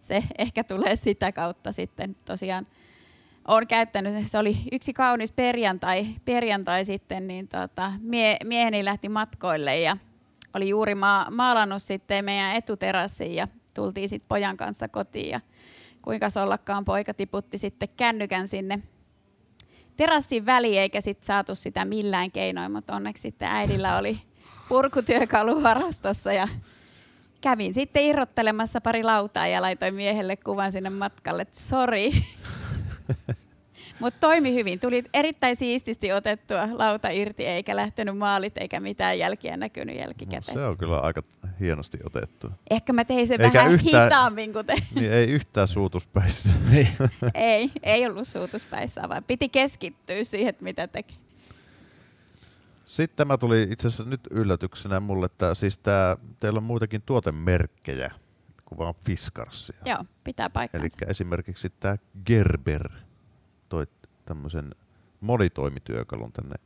[0.00, 2.66] se ehkä tulee sitä kautta sitten tosiaan.
[3.48, 9.78] Olen käyttänyt, se oli yksi kaunis perjantai, perjantai sitten, niin tota, mie, mieheni lähti matkoille
[9.78, 9.96] ja
[10.54, 15.40] oli juuri ma- maalannut sitten meidän etuterassin ja tultiin sitten pojan kanssa kotiin ja
[16.02, 18.78] kuinka ollakaan poika tiputti sitten kännykän sinne
[19.96, 24.18] terassin väliin eikä sitten saatu sitä millään keinoin, mutta onneksi sitten äidillä oli
[24.68, 26.48] purkutyökalu varastossa ja
[27.40, 32.12] kävin sitten irrottelemassa pari lautaa ja laitoin miehelle kuvan sinne matkalle, että sori.
[34.00, 34.80] Mutta toimi hyvin.
[34.80, 40.56] Tuli erittäin siististi otettua lauta irti, eikä lähtenyt maalit eikä mitään jälkiä näkynyt jälkikäteen.
[40.56, 41.20] No, se on kyllä aika
[41.60, 42.50] hienosti otettu.
[42.70, 44.74] Ehkä mä tein sen Eikä vähän yhtään- hitaammin kuin te.
[44.94, 46.48] Niin ei yhtään suutuspäissä.
[46.70, 46.88] Niin.
[47.34, 51.14] ei, ei ollut suutuspäissä, vaan piti keskittyä siihen, että mitä teki.
[52.84, 58.10] Sitten tämä tuli itse asiassa nyt yllätyksenä mulle, että siis tää, teillä on muitakin tuotemerkkejä
[58.68, 59.76] kuin vaan Fiskarsia.
[59.84, 60.86] Joo, pitää paikkansa.
[61.02, 62.90] Eli esimerkiksi tämä Gerber
[63.68, 63.86] toi
[64.24, 64.74] tämmöisen
[65.20, 66.56] monitoimityökalun tänne,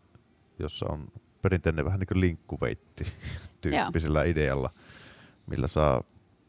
[0.58, 1.08] jossa on
[1.42, 3.04] perinteinen vähän niin kuin linkkuveitti
[3.62, 4.70] tyyppisellä idealla,
[5.46, 6.02] millä saa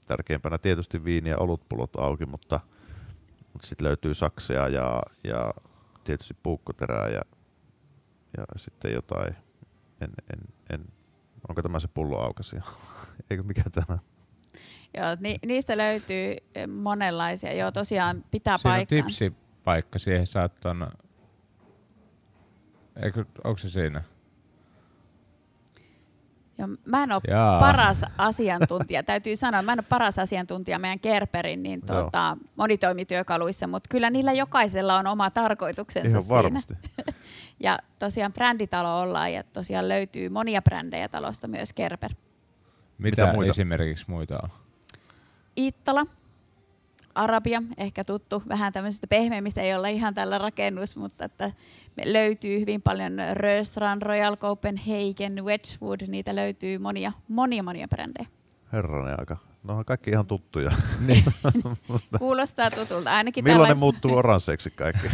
[0.08, 2.60] tärkeimpänä tietysti viini ja olutpulot auki, mutta,
[3.54, 5.54] mutta sitten löytyy sakseja ja, ja
[6.04, 7.22] tietysti puukkoterää ja,
[8.38, 9.36] ja sitten jotain,
[10.02, 10.40] en, en,
[10.70, 10.86] en,
[11.50, 12.64] onko tämä se pullo aukasia?
[13.30, 14.00] Eikö mikä tämä?
[14.98, 17.54] Joo, ni, niistä löytyy eh, monenlaisia.
[17.54, 18.98] Joo, tosiaan pitää Siinä on paikkaa.
[19.08, 20.88] tipsipaikka, siihen saat ton...
[23.04, 24.04] Eikö, onko se siinä?
[26.60, 27.60] Joo, mä en ole Jaa.
[27.60, 33.88] paras asiantuntija, täytyy sanoa, mä en ole paras asiantuntija meidän Kerperin niin tota, monitoimityökaluissa, mutta
[33.92, 36.36] kyllä niillä jokaisella on oma tarkoituksensa Ihan siinä.
[36.36, 36.74] varmasti.
[37.60, 42.12] Ja tosiaan bränditalo ollaan ja tosiaan löytyy monia brändejä talosta myös Kerper.
[42.98, 43.50] Mitä, Mitä muita?
[43.52, 44.50] esimerkiksi muita on?
[45.58, 46.06] Iittala,
[47.16, 51.52] Arabia, ehkä tuttu vähän tämmöisistä pehmeimmistä, ei olla ihan tällä rakennus, mutta että
[51.98, 58.28] me löytyy hyvin paljon Röstrand, Royal Copenhagen, Wedgwood, niitä löytyy monia, monia, monia brändejä.
[58.74, 59.38] Herranen aika.
[59.64, 60.72] No on kaikki ihan tuttuja.
[62.20, 65.08] Kuulostaa tutulta, ainakin Milloin ne tällais- muuttuu oransseiksi kaikki?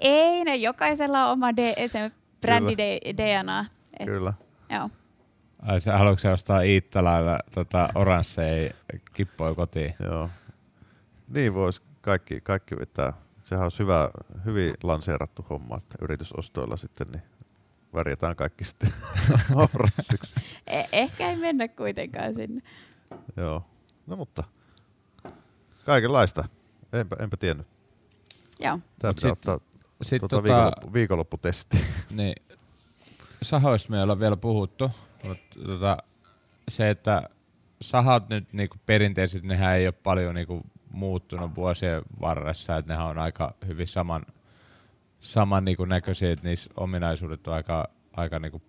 [0.00, 3.64] Ei, ne jokaisella on oma D- se brändi D- DNA.
[4.00, 4.32] Et, Kyllä.
[4.70, 4.90] joo.
[5.62, 8.70] Ai sä haluatko ostaa Iittalailla tota, oransseja
[9.12, 9.94] kippoja kotiin?
[10.06, 10.30] Joo.
[11.28, 13.12] Niin vois kaikki, kaikki vetää.
[13.42, 14.10] Sehän on hyvä,
[14.44, 17.22] hyvin lanseerattu homma, että yritysostoilla sitten niin
[17.94, 18.92] värjätään kaikki sitten
[19.74, 20.40] oranssiksi.
[20.66, 22.62] E- ehkä ei mennä kuitenkaan sinne.
[23.36, 23.64] Joo.
[24.06, 24.44] No mutta
[25.86, 26.44] kaikenlaista.
[26.92, 27.66] Enpä, enpä tiennyt.
[28.60, 28.78] Joo.
[28.98, 29.60] Tämä pitää ottaa
[30.02, 31.78] Sitten tuota, tota, viikonloppu, viikonlopputesti.
[32.10, 32.34] niin,
[33.42, 34.90] sahoista me ei olla vielä puhuttu,
[35.28, 35.96] mutta tota,
[36.68, 37.28] se, että
[37.80, 43.18] sahat nyt niinku perinteisesti, nehän ei ole paljon niinku muuttunut vuosien varressa, että nehän on
[43.18, 44.26] aika hyvin saman,
[45.18, 48.62] saman niinku näköisiä, että niissä ominaisuudet on aika, aika niinku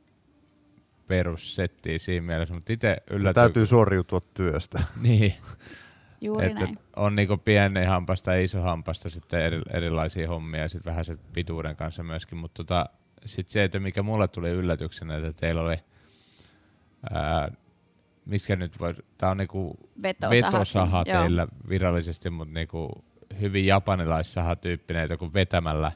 [1.08, 3.34] perussettiä siinä mielessä, mutta itse yllätyin.
[3.34, 4.84] Täytyy suoriutua työstä.
[5.02, 5.34] Niin,
[6.22, 6.80] Juuri että näin.
[6.96, 11.18] on niinku pieni hampasta ja iso hampasta sitten eri, erilaisia hommia ja sitten vähän se
[11.34, 12.90] pituuden kanssa myöskin, mutta tota,
[13.26, 15.78] sitten se, että mikä mulle tuli yllätyksenä, että teillä oli,
[17.12, 17.52] ää,
[18.26, 19.78] miskä nyt voi, tää on niinku
[20.30, 21.22] vetosaha Joo.
[21.22, 23.06] teillä virallisesti, mutta niinku
[23.40, 25.92] hyvin japanilaissaha-tyyppinen, että joku vetämällä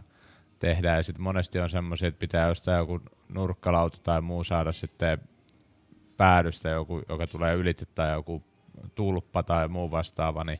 [0.60, 5.18] tehdään ja sitten monesti on semmoisia, että pitää jostain joku nurkkalauta tai muu saada sitten
[6.18, 8.44] päädystä joku, joka tulee ylitse tai joku
[8.96, 10.60] tulppa tai muu vastaava, niin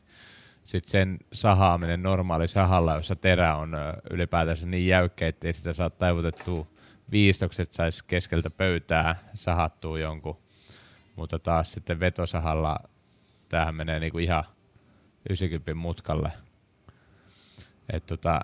[0.64, 3.76] sitten sen sahaaminen normaali sahalla, jossa terä on
[4.10, 6.66] ylipäätänsä niin jäykkä, ettei sitä saa taivutettua
[7.10, 10.38] viistokset saisi keskeltä pöytää sahattua jonkun.
[11.16, 12.78] Mutta taas sitten vetosahalla
[13.48, 14.44] tämähän menee niinku ihan
[15.30, 16.32] 90 mutkalle.
[17.92, 18.40] Et tota,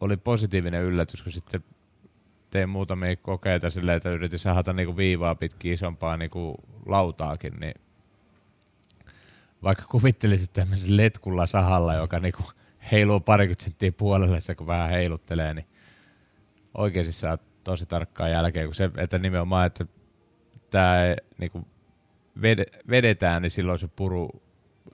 [0.00, 1.64] oli positiivinen yllätys, kun sitten
[2.50, 6.54] tein muutamia kokeita silleen, että yritin sahata niinku viivaa pitkin isompaa niinku
[6.86, 7.74] lautaakin, niin
[9.62, 12.42] vaikka kuvittelisit tämmöisen letkulla sahalla, joka niinku
[12.92, 15.66] heiluu parikymmentä senttiä puolelle kun vähän heiluttelee, niin
[16.74, 19.86] oikeasti saa tosi tarkkaan jälkeen, kun se, että nimenomaan, että
[20.70, 20.96] tämä
[21.38, 21.68] niinku
[22.38, 24.42] ved- vedetään, niin silloin se puru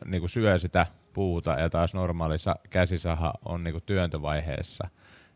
[0.04, 4.88] niinku syö sitä puuta ja taas normaali sa- käsisaha on niinku työntövaiheessa.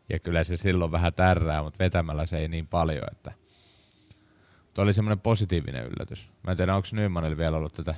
[0.09, 3.31] Ja kyllä se silloin vähän tärrää, mutta vetämällä se ei niin paljon, että
[4.75, 6.31] Tuo oli semmoinen positiivinen yllätys.
[6.43, 7.95] Mä en tiedä, onko Nymanilla vielä ollut tätä.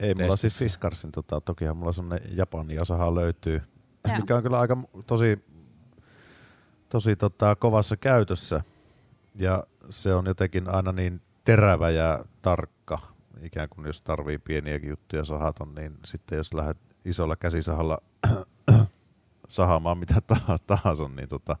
[0.00, 0.64] Ei mulla siis Testissä.
[0.64, 3.62] Fiskarsin, tota, tokihan mulla semmonen Japani osahan löytyy,
[4.08, 4.16] Joo.
[4.16, 4.76] mikä on kyllä aika
[5.06, 5.44] tosi,
[6.88, 8.60] tosi tota, kovassa käytössä.
[9.38, 12.98] Ja se on jotenkin aina niin terävä ja tarkka,
[13.42, 17.98] ikään kuin jos tarvii pieniäkin juttuja sahata, niin sitten jos lähdet isolla käsisahalla
[19.48, 20.14] sahaamaan mitä
[20.66, 21.56] tahansa, niin tota,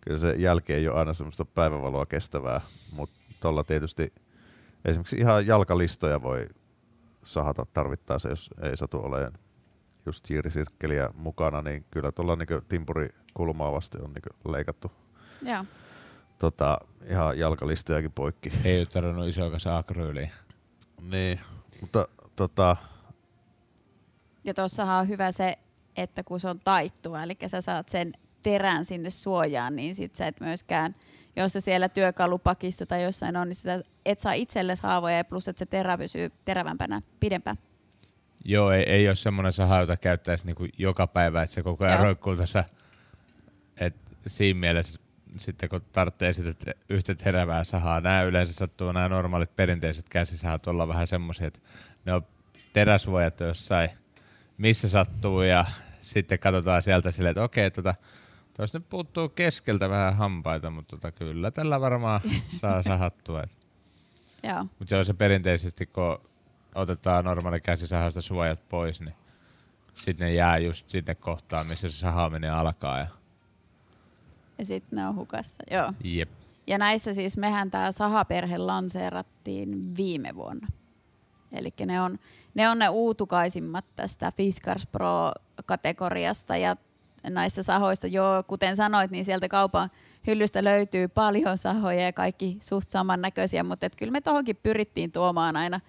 [0.00, 2.60] kyllä se jälki ei ole aina semmoista päivävaloa kestävää,
[2.96, 4.12] mutta tuolla tietysti
[4.84, 6.48] esimerkiksi ihan jalkalistoja voi
[7.24, 9.32] sahata tarvittaessa, jos ei satu olemaan
[10.06, 14.92] just siirisirkkeliä mukana, niin kyllä tuolla niin timpuri kulmaa vasti on niin leikattu.
[15.42, 15.64] Joo.
[16.38, 16.78] Tota,
[17.10, 18.52] ihan jalkalistojakin poikki.
[18.64, 20.30] Ei ole tarvinnut isoa kasa akryyliä.
[21.10, 21.40] Niin,
[21.80, 22.76] mutta tota,
[24.44, 25.56] Ja tuossahan on hyvä se,
[25.96, 28.12] että kun se on taittuva, eli sä saat sen
[28.42, 30.94] terän sinne suojaan, niin sit sä et myöskään,
[31.36, 35.48] jos se siellä työkalupakissa tai jossain on, niin sitä et saa itsellesi haavoja, ja plus
[35.48, 37.56] että se terä pysyy terävämpänä pidempään.
[38.44, 42.00] Joo, ei, ei ole semmoinen saha, jota käyttäisi niinku joka päivä, että se koko ajan
[42.00, 42.64] roikkuu tässä.
[43.76, 45.00] Et siinä mielessä
[45.38, 50.66] sitten kun tarvitsee sitä te- yhtä terävää sahaa, nämä yleensä sattuu, nämä normaalit perinteiset käsisahat
[50.66, 51.60] olla vähän semmoisia, että
[52.04, 52.26] ne on
[52.72, 53.90] teräsvoijat jossain,
[54.58, 55.64] missä sattuu ja
[56.00, 57.94] sitten katsotaan sieltä silleen, että okei, tota,
[58.56, 62.20] tuossa nyt puuttuu keskeltä vähän hampaita, mutta tota, kyllä tällä varmaan
[62.60, 63.42] saa sahattua.
[64.62, 66.18] Mutta se on se perinteisesti, kun
[66.74, 69.14] otetaan normaali käsisahasta suojat pois, niin
[69.92, 72.98] sitten ne jää just sinne kohtaan, missä se sahaaminen alkaa.
[72.98, 73.06] Ja,
[74.58, 75.62] Ja sitten ne on hukassa.
[75.70, 75.92] Joo.
[76.04, 76.28] jep.
[76.66, 80.66] Ja näissä siis mehän tämä sahaperhe lanseerattiin viime vuonna.
[81.52, 82.18] Eli ne on,
[82.54, 86.76] ne on ne uutukaisimmat tästä Fiskars Pro-kategoriasta ja
[87.30, 89.90] näissä sahoissa, joo, kuten sanoit, niin sieltä kaupan
[90.26, 95.56] hyllystä löytyy paljon sahoja ja kaikki suht samannäköisiä, mutta et kyllä me tuohonkin pyrittiin tuomaan
[95.56, 95.80] aina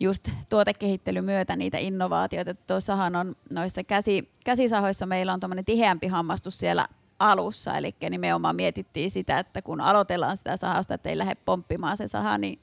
[0.00, 2.54] just tuotekehittelyn myötä niitä innovaatioita.
[2.54, 6.88] Tuossahan on noissa käsi, käsisahoissa meillä on tuommoinen tiheämpi hammastus siellä
[7.20, 12.08] alussa, eli nimenomaan mietittiin sitä, että kun aloitellaan sitä sahausta, että ei lähde pomppimaan se
[12.08, 12.58] saha, niin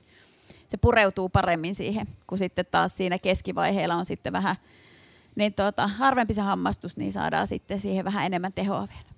[0.67, 4.55] se pureutuu paremmin siihen, kun sitten taas siinä keskivaiheella on sitten vähän
[5.35, 9.17] niin tuota, harvempi se hammastus, niin saadaan sitten siihen vähän enemmän tehoa vielä.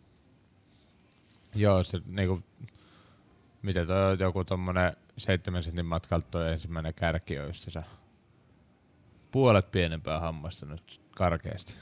[1.56, 2.40] Joo, se niinku,
[3.62, 7.84] mitä toi on joku tommonen seitsemän sentin matkalta toi ensimmäinen kärki on just se
[9.32, 11.76] puolet pienempää hammasta nyt karkeasti.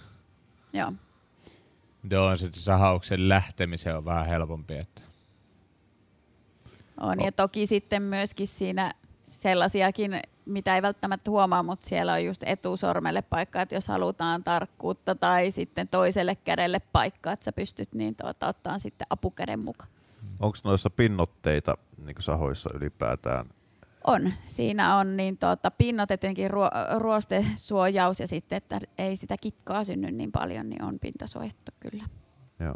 [0.74, 0.94] Joo.
[2.12, 5.02] Joo, sitten sahauksen lähtemisen on vähän helpompi, että
[7.02, 7.22] On.
[7.22, 13.22] Ja toki sitten myöskin siinä sellaisiakin, mitä ei välttämättä huomaa, mutta siellä on just etusormelle
[13.22, 18.48] paikka, että jos halutaan tarkkuutta tai sitten toiselle kädelle paikka, että sä pystyt niin tuota,
[18.48, 19.90] ottaa sitten apukäden mukaan.
[20.40, 23.46] onko noissa pinnotteita niin sahoissa ylipäätään?
[24.08, 24.34] On.
[24.46, 30.12] Siinä on niin tuota, pinnot etenkin ruo- ruostesuojaus ja sitten, että ei sitä kitkaa synny
[30.12, 32.04] niin paljon, niin on pintasuojattu kyllä.
[32.60, 32.76] Joo.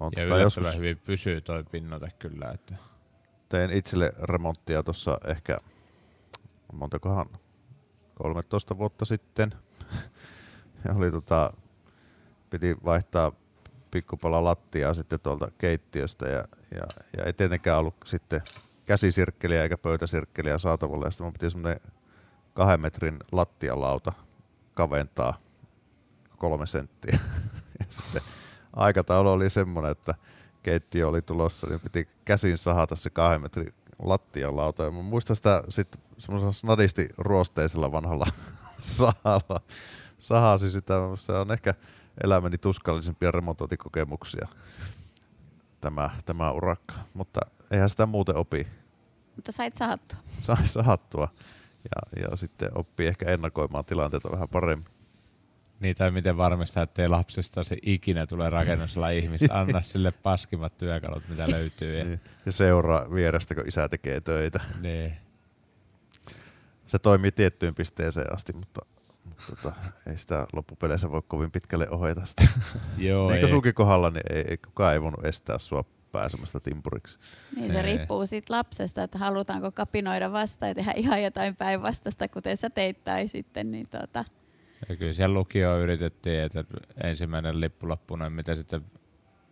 [0.00, 2.50] On ja joskus, hyvin pysyy toi pinnote kyllä.
[2.54, 2.74] Että
[3.48, 5.56] tein itselle remonttia tuossa ehkä,
[6.72, 7.26] montakohan,
[8.14, 9.52] 13 vuotta sitten.
[10.84, 11.52] ja oli tota,
[12.50, 13.32] piti vaihtaa
[13.90, 16.44] pikkupala lattiaa sitten tuolta keittiöstä ja,
[16.74, 16.84] ja,
[17.16, 18.40] ja ei tietenkään ollut sitten
[18.90, 21.04] käsisirkkeliä eikä pöytäsirkkeliä saatavilla.
[21.04, 21.80] Ja sitten mun piti semmoinen
[22.54, 24.12] kahden metrin lattialauta
[24.74, 25.38] kaventaa
[26.36, 27.18] kolme senttiä.
[27.80, 28.22] ja sitten
[28.76, 30.14] aikataulu oli semmoinen, että
[30.62, 34.82] keittiö oli tulossa, niin piti käsin sahata se kahden metrin lattialauta.
[34.82, 38.26] Ja mä muistan sitä sitten semmoisella snadisti ruosteisella vanhalla
[38.98, 39.60] sahalla.
[40.18, 41.74] Sahasi sitä, se on ehkä
[42.24, 44.48] elämäni tuskallisimpia remontointikokemuksia
[45.80, 46.94] tämä, tämä urakka.
[47.14, 48.79] Mutta eihän sitä muuten opi.
[49.40, 50.18] Mutta sait sahattua.
[50.40, 51.28] Sai sahattua
[51.84, 54.86] ja, ja sitten oppii ehkä ennakoimaan tilanteita vähän paremmin.
[55.80, 59.60] niin tai miten varmistaa, ettei lapsesta se ikinä tule rakennusala ihmistä.
[59.60, 61.98] Anna sille paskimmat työkalut, mitä löytyy.
[61.98, 62.20] Ja, Niin.
[62.46, 64.60] Ja seuraa vierestä, kun isä tekee töitä.
[64.80, 65.12] niin.
[66.86, 68.80] Se toimii tiettyyn pisteeseen asti, mutta,
[69.24, 69.72] mutta tota,
[70.06, 72.42] ei sitä loppupeleissä voi kovin pitkälle ohjata sitä.
[72.98, 73.40] Joo, niin ei.
[73.40, 77.18] kuin sunkin kohdalla, niin ei, ei kukaan ei voinut estää sua pääsemästä timpuriksi.
[77.56, 77.82] Niin se Ei.
[77.82, 83.04] riippuu siitä lapsesta, että halutaanko kapinoida vastaan ja tehdä ihan jotain päinvastaista, kuten sä teit
[83.04, 83.70] tai sitten.
[83.70, 84.24] Niin tuota,
[84.88, 86.64] Ja kyllä siellä lukio yritettiin, että
[87.02, 88.84] ensimmäinen lippulappu, noin, mitä sitten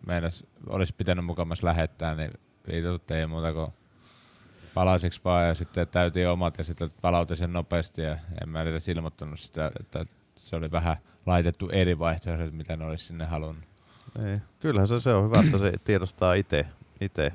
[0.06, 2.30] meinas, olisi pitänyt mukamas lähettää, niin
[2.68, 3.70] viitutut ei muuta kuin
[4.74, 8.88] palasiksi vaan ja sitten täytiin omat ja sitten palautin sen nopeasti ja en mä edes
[8.88, 10.06] ilmoittanut sitä, että
[10.36, 10.96] se oli vähän
[11.26, 13.64] laitettu eri vaihtoehdot, mitä ne olisi sinne halunnut.
[14.26, 14.36] Ei.
[14.60, 16.66] Kyllähän se, se on hyvä, että se tiedostaa itse.
[17.00, 17.32] Itse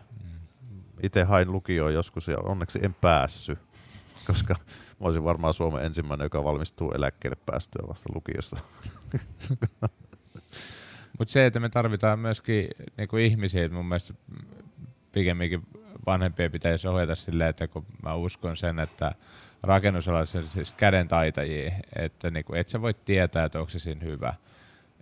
[1.04, 3.60] itse hain lukioon joskus ja onneksi en päässyt,
[4.28, 4.56] koska
[5.00, 8.58] mä olisin varmaan Suomen ensimmäinen, joka valmistuu eläkkeelle päästyä vasta lukiosta.
[11.20, 12.68] Mutta se, että me tarvitaan myöskin
[12.98, 14.14] niinku ihmisiä, että mun mielestä
[15.12, 15.68] pikemminkin
[16.06, 19.16] vanhempia pitäisi ohjata silleen, että kun mä uskon sen, että
[19.64, 24.06] rakennusalassa on siis käden taitajia, että niinku, et sä voi tietää, että onko se siinä
[24.06, 24.34] hyvä.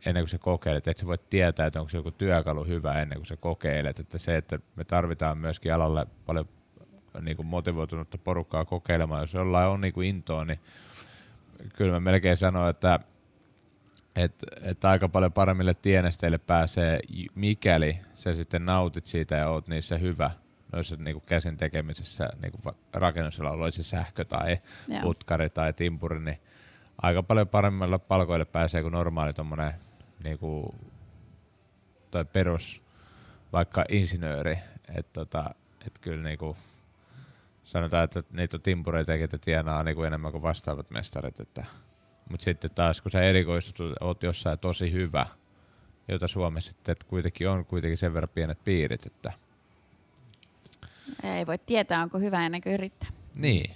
[0.05, 0.87] Ennen kuin sä kokeilet.
[0.87, 3.99] Et sä voit tietää, että onko se joku työkalu hyvä ennen kuin sä kokeilet.
[3.99, 6.45] Että se, että me tarvitaan myöskin alalle paljon
[7.21, 9.21] niin kuin motivoitunutta porukkaa kokeilemaan.
[9.21, 10.59] Jos jollain on niin kuin intoa, niin
[11.75, 12.99] kyllä mä melkein sanon, että
[14.15, 16.99] että et aika paljon paremmille tienesteille pääsee,
[17.35, 20.31] mikäli sä sitten nautit siitä ja oot niissä hyvä
[20.71, 25.01] noissa niinku käsin tekemisessä niinku va- rakennusalalla, oli se sähkö tai Joo.
[25.01, 26.39] putkari tai timpuri, niin
[27.01, 29.73] aika paljon paremmilla palkoille pääsee kuin normaali tommonen
[30.23, 30.75] niinku,
[32.11, 32.83] tai perus
[33.53, 34.57] vaikka insinööri.
[34.95, 35.55] Et tota,
[35.87, 36.57] et kyllä niinku,
[37.63, 41.39] sanotaan, että niitä on timpureita, ketä tienaa niinku enemmän kuin vastaavat mestarit.
[41.39, 41.65] Että.
[42.29, 45.25] Mutta sitten taas, kun sä erikoistut, oot jossain tosi hyvä,
[46.07, 49.33] jota Suomessa sitten kuitenkin on kuitenkin sen verran pienet piirit, että
[51.23, 53.09] Ei voi tietää, onko hyvä ennen kuin yrittää.
[53.35, 53.75] niin.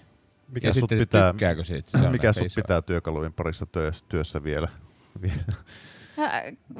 [0.49, 1.97] Mikä ja sut sitten pitää, tykkääkö siitä?
[1.97, 2.61] Se mikä sut iso.
[2.61, 4.67] pitää työkalujen parissa työssä, työssä vielä?
[5.21, 5.35] vielä?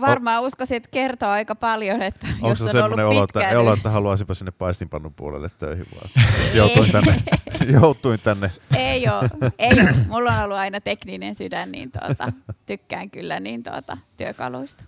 [0.02, 3.60] Varmaan uskoisin, että kertoo aika paljon, että Onko jos se on semmoinen ollut olo, että,
[3.60, 6.10] olo, että haluaisinpa sinne paistinpannun puolelle töihin vaan?
[6.54, 7.16] Joutuin tänne,
[7.80, 8.52] joutuin tänne.
[8.78, 9.30] Ei ole.
[9.60, 9.76] Ei.
[10.08, 12.32] Mulla on ollut aina tekninen sydän, niin tuota,
[12.66, 14.84] tykkään kyllä niin tuota, työkaluista.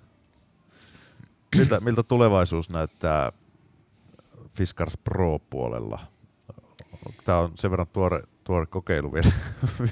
[1.57, 3.31] Miltä, miltä tulevaisuus näyttää
[4.53, 5.99] Fiskars Pro-puolella?
[7.25, 9.31] Tämä on sen verran tuore, tuore kokeilu vielä,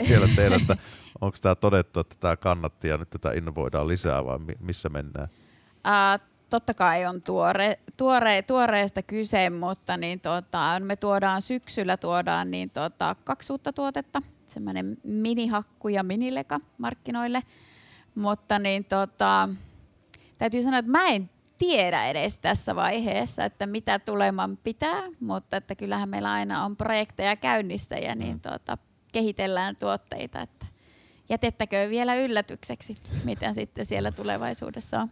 [0.10, 0.78] vielä teillä, että
[1.22, 5.28] onko tämä todettu, että tämä kannatti ja nyt tätä innovoidaan lisää vai mi- missä mennään?
[5.88, 12.52] Uh, totta kai on tuore, tuore, tuoreesta kyse, mutta niin tota, me tuodaan syksyllä tuodaan
[12.52, 17.42] niin tota, kaksi uutta tuotetta, semmoinen minihakku ja minileka markkinoille.
[18.16, 19.50] Mutta niin tota,
[20.38, 25.76] täytyy sanoa, että mä en tiedä edes tässä vaiheessa, että mitä tuleman pitää, mutta että
[25.76, 28.78] kyllähän meillä aina on projekteja käynnissä ja niin tota,
[29.12, 30.66] kehitellään tuotteita, että
[31.30, 35.12] jätettäköön vielä yllätykseksi, mitä sitten siellä tulevaisuudessa on.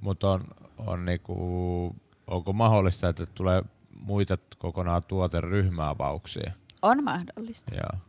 [0.00, 0.44] Mutta on,
[0.78, 1.96] on niinku,
[2.26, 3.62] onko mahdollista, että tulee
[4.00, 6.52] muita kokonaan tuoteryhmäavauksia?
[6.82, 7.74] On mahdollista.
[7.74, 8.00] Joo.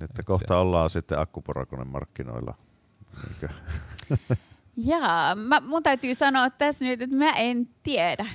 [0.00, 2.54] Että kohta ollaan sitten akkuporakone markkinoilla.
[4.76, 8.26] Jaa, mä, mun täytyy sanoa tässä nyt, että mä en tiedä.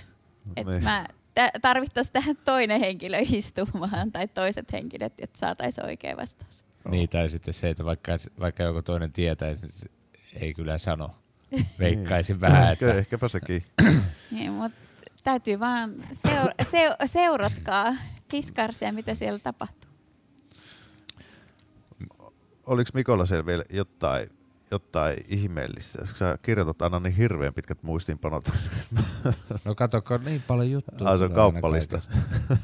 [0.56, 0.84] Että Niin.
[0.84, 6.66] mä tä- tarvittaisiin tähän toinen henkilö istumaan tai toiset henkilöt, jotta saataisiin oikea vastaus.
[6.92, 9.86] Niin, tai sitten se, että vaikka, vaikka joku toinen tietää, se
[10.34, 11.12] ei kyllä sano.
[11.80, 13.64] Veikkaisin vähän, Ehkä, että ehkäpä sekin.
[14.32, 14.78] Niin, mutta
[15.24, 17.96] täytyy vaan seur- seu- seuratkaa
[18.32, 19.90] Fiskarsia, mitä siellä tapahtuu.
[22.66, 24.30] Oliko Mikolla siellä vielä jotain,
[24.72, 26.06] jotain ihmeellistä?
[26.06, 28.50] Sä kirjoitat aina niin hirveän pitkät muistiinpanot.
[29.66, 31.10] no kato, kun niin paljon juttuja.
[31.10, 32.00] Ai, se on kauppalista.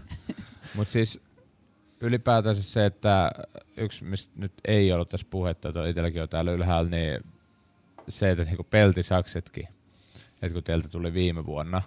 [0.75, 1.21] Mutta siis
[2.01, 3.31] ylipäätänsä se, että
[3.77, 7.19] yksi, mistä nyt ei ollut tässä puhetta, että itselläkin on täällä ylhäällä, niin
[8.09, 9.67] se, että niinku peltisaksetkin,
[10.41, 11.81] että kun teiltä tuli viime vuonna,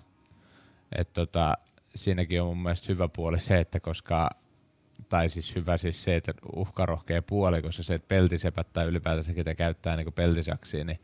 [0.93, 1.55] että tota,
[1.95, 4.29] siinäkin on mun mielestä hyvä puoli se, että koska
[5.09, 9.55] tai siis hyvä siis se, että uhkarohkea puoli, koska se, että peltisepät tai ylipäätänsä ketä
[9.55, 11.01] käyttää niin peltisaksia, niin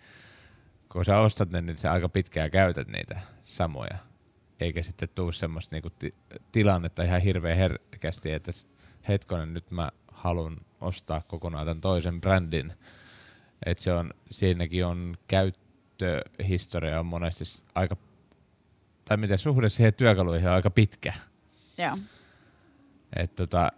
[0.93, 3.99] kun sä ostat ne, niin sä aika pitkään käytät niitä samoja.
[4.61, 6.15] Eikä sitten tuu semmoista niinku ti-
[6.53, 8.53] tilannetta ihan hirveän herkästi, että
[9.09, 12.73] hetkonen, nyt mä haluan ostaa kokonaan tämän toisen brändin.
[13.67, 17.97] Et se on, siinäkin on käyttöhistoria on monesti aika,
[19.05, 21.13] tai miten suhde siihen työkaluihin on aika pitkä.
[21.79, 21.97] Joo.
[23.17, 23.71] Et tota,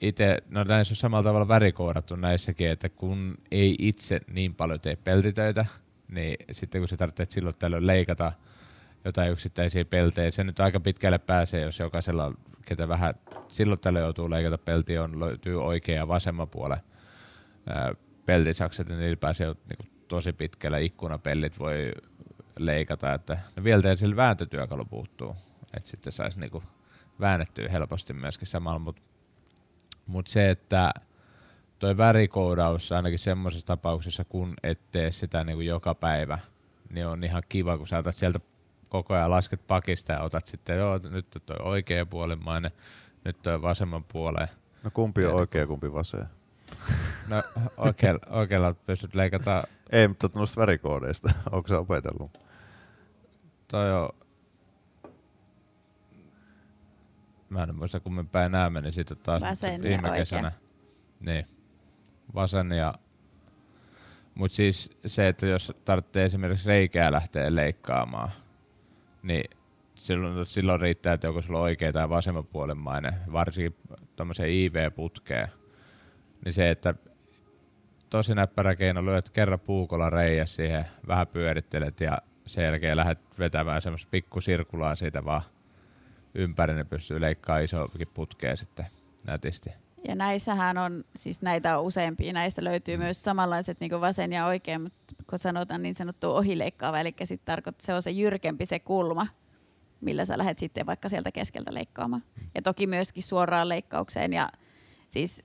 [0.00, 4.96] ite, no näissä on samalla tavalla värikoodattu näissäkin, että kun ei itse niin paljon tee
[4.96, 5.66] peltitöitä,
[6.08, 8.32] niin sitten kun sä tarvitset silloin tällöin leikata
[9.04, 12.38] jotain yksittäisiä peltejä, se nyt aika pitkälle pääsee, jos jokaisella, on,
[12.68, 13.14] ketä vähän
[13.48, 16.78] silloin tällöin joutuu leikata peltiä, on, löytyy oikea ja vasemman puolen
[18.26, 20.82] peltisakset, niin niillä pääsee jo niinku tosi pitkälle.
[20.82, 21.92] Ikkunapellit voi
[22.58, 25.36] leikata, että no vielä sillä vääntötyökalu puuttuu,
[25.76, 26.62] että sitten saisi niinku
[27.20, 29.02] väännettyä helposti myöskin samalla, mutta
[30.06, 30.92] mut se, että
[31.78, 36.38] toi värikoodaus ainakin semmoisessa tapauksessa, kun et tee sitä niinku joka päivä,
[36.90, 38.40] niin on ihan kiva, kun sä otat sieltä
[38.88, 42.70] koko ajan lasket pakista ja otat sitten, joo, nyt on toi oikea puolimainen,
[43.24, 44.48] nyt toi vasemman puoleen.
[44.84, 46.26] No kumpi on oikea, kumpi vasen?
[47.28, 47.42] No
[47.76, 49.62] oikealla, oikealla pystyt leikata,
[49.92, 51.30] Ei, mutta noista värikoodeista.
[51.52, 52.38] Onko se opetellut?
[53.68, 54.08] toi on,
[57.48, 60.20] mä en muista kummin päin nämä meni sitten taas Vasen ja viime oikea.
[60.20, 60.52] kesänä.
[61.20, 61.46] Niin,
[62.34, 62.94] vasen ja
[64.34, 68.30] mutta siis se, että jos tarvitsee esimerkiksi reikää lähteä leikkaamaan,
[69.22, 69.50] niin
[69.94, 73.74] silloin, silloin riittää, että joko sulla on oikea tai vasemmanpuolenmainen, varsinkin
[74.16, 75.48] tuommoiseen IV-putkeen.
[76.44, 76.94] Niin se, että
[78.10, 83.82] tosi näppärä keino, lyöt kerran puukolla reijä siihen, vähän pyörittelet ja sen jälkeen lähdet vetämään
[83.82, 85.42] semmoista pikkusirkulaa siitä vaan
[86.34, 88.86] ympäri, ne pystyy leikkaamaan isoakin putkea sitten
[89.26, 89.70] nätisti.
[90.08, 94.82] Ja näissähän on, siis näitä on useampia, näistä löytyy myös samanlaiset niin vasen ja oikein,
[94.82, 99.26] mutta kun sanotaan niin sanottu ohileikkaava, eli sitten tarkoittaa, se on se jyrkempi se kulma,
[100.00, 102.22] millä sä lähdet sitten vaikka sieltä keskeltä leikkaamaan.
[102.54, 104.48] Ja toki myöskin suoraan leikkaukseen ja
[105.08, 105.44] siis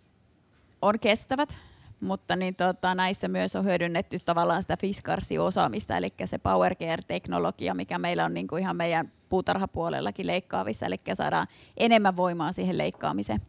[0.81, 1.57] on kestävät,
[1.99, 7.99] mutta niin tota, näissä myös on hyödynnetty tavallaan sitä Fiskarsi-osaamista, eli se Power Care-teknologia, mikä
[7.99, 11.47] meillä on niin kuin ihan meidän puutarhapuolellakin leikkaavissa, eli saadaan
[11.77, 13.41] enemmän voimaa siihen leikkaamiseen.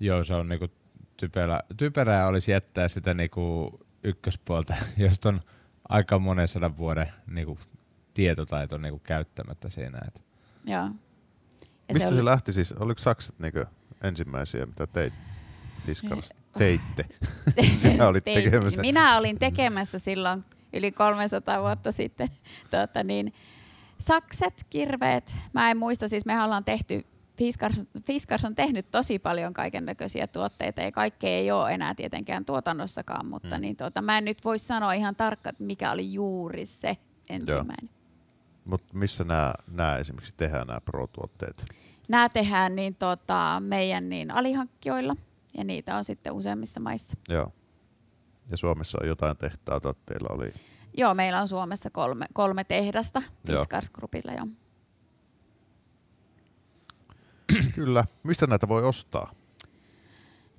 [0.00, 0.68] Joo, se on niinku
[1.16, 3.70] typerä, typerää olisi jättää sitä niinku
[4.04, 5.40] ykköspuolta, josta on
[5.88, 7.58] aika monen sadan vuoden niinku
[8.14, 9.98] tietotaito niinku käyttämättä siinä.
[10.08, 10.22] Et
[10.64, 10.88] Joo.
[11.88, 12.72] Ja Mistä se, oli- lähti siis?
[12.72, 13.64] Oliko sakset niinku
[14.02, 15.14] ensimmäisiä, mitä teit?
[15.86, 17.04] Fiskars teitte.
[17.82, 18.80] Sinä olit Tein- tekemässä.
[18.80, 22.28] Minä olin tekemässä silloin yli 300 vuotta sitten.
[22.70, 23.32] Tuota, niin,
[23.98, 27.04] sakset, kirveet, mä en muista, siis me ollaan tehty,
[27.36, 32.44] Fiskars, Fiskars on tehnyt tosi paljon kaiken näköisiä tuotteita ja kaikkea ei ole enää tietenkään
[32.44, 33.60] tuotannossakaan, mutta Mm.
[33.60, 36.96] niin, tuota, mä en nyt voi sanoa ihan tarkkaan, mikä oli juuri se
[37.30, 37.90] ensimmäinen.
[38.64, 41.64] Mutta missä nämä, esimerkiksi tehdään nämä pro-tuotteet?
[42.08, 45.16] Nämä tehdään niin, tota, meidän niin alihankkijoilla
[45.58, 47.16] ja niitä on sitten useimmissa maissa.
[47.28, 47.52] Joo.
[48.50, 50.50] Ja Suomessa on jotain tehtaita, teillä oli.
[50.96, 53.22] Joo, meillä on Suomessa kolme, kolme tehdasta.
[53.46, 54.32] Fiskars Groupilla.
[54.32, 54.46] Jo.
[57.74, 58.04] Kyllä.
[58.22, 59.32] Mistä näitä voi ostaa?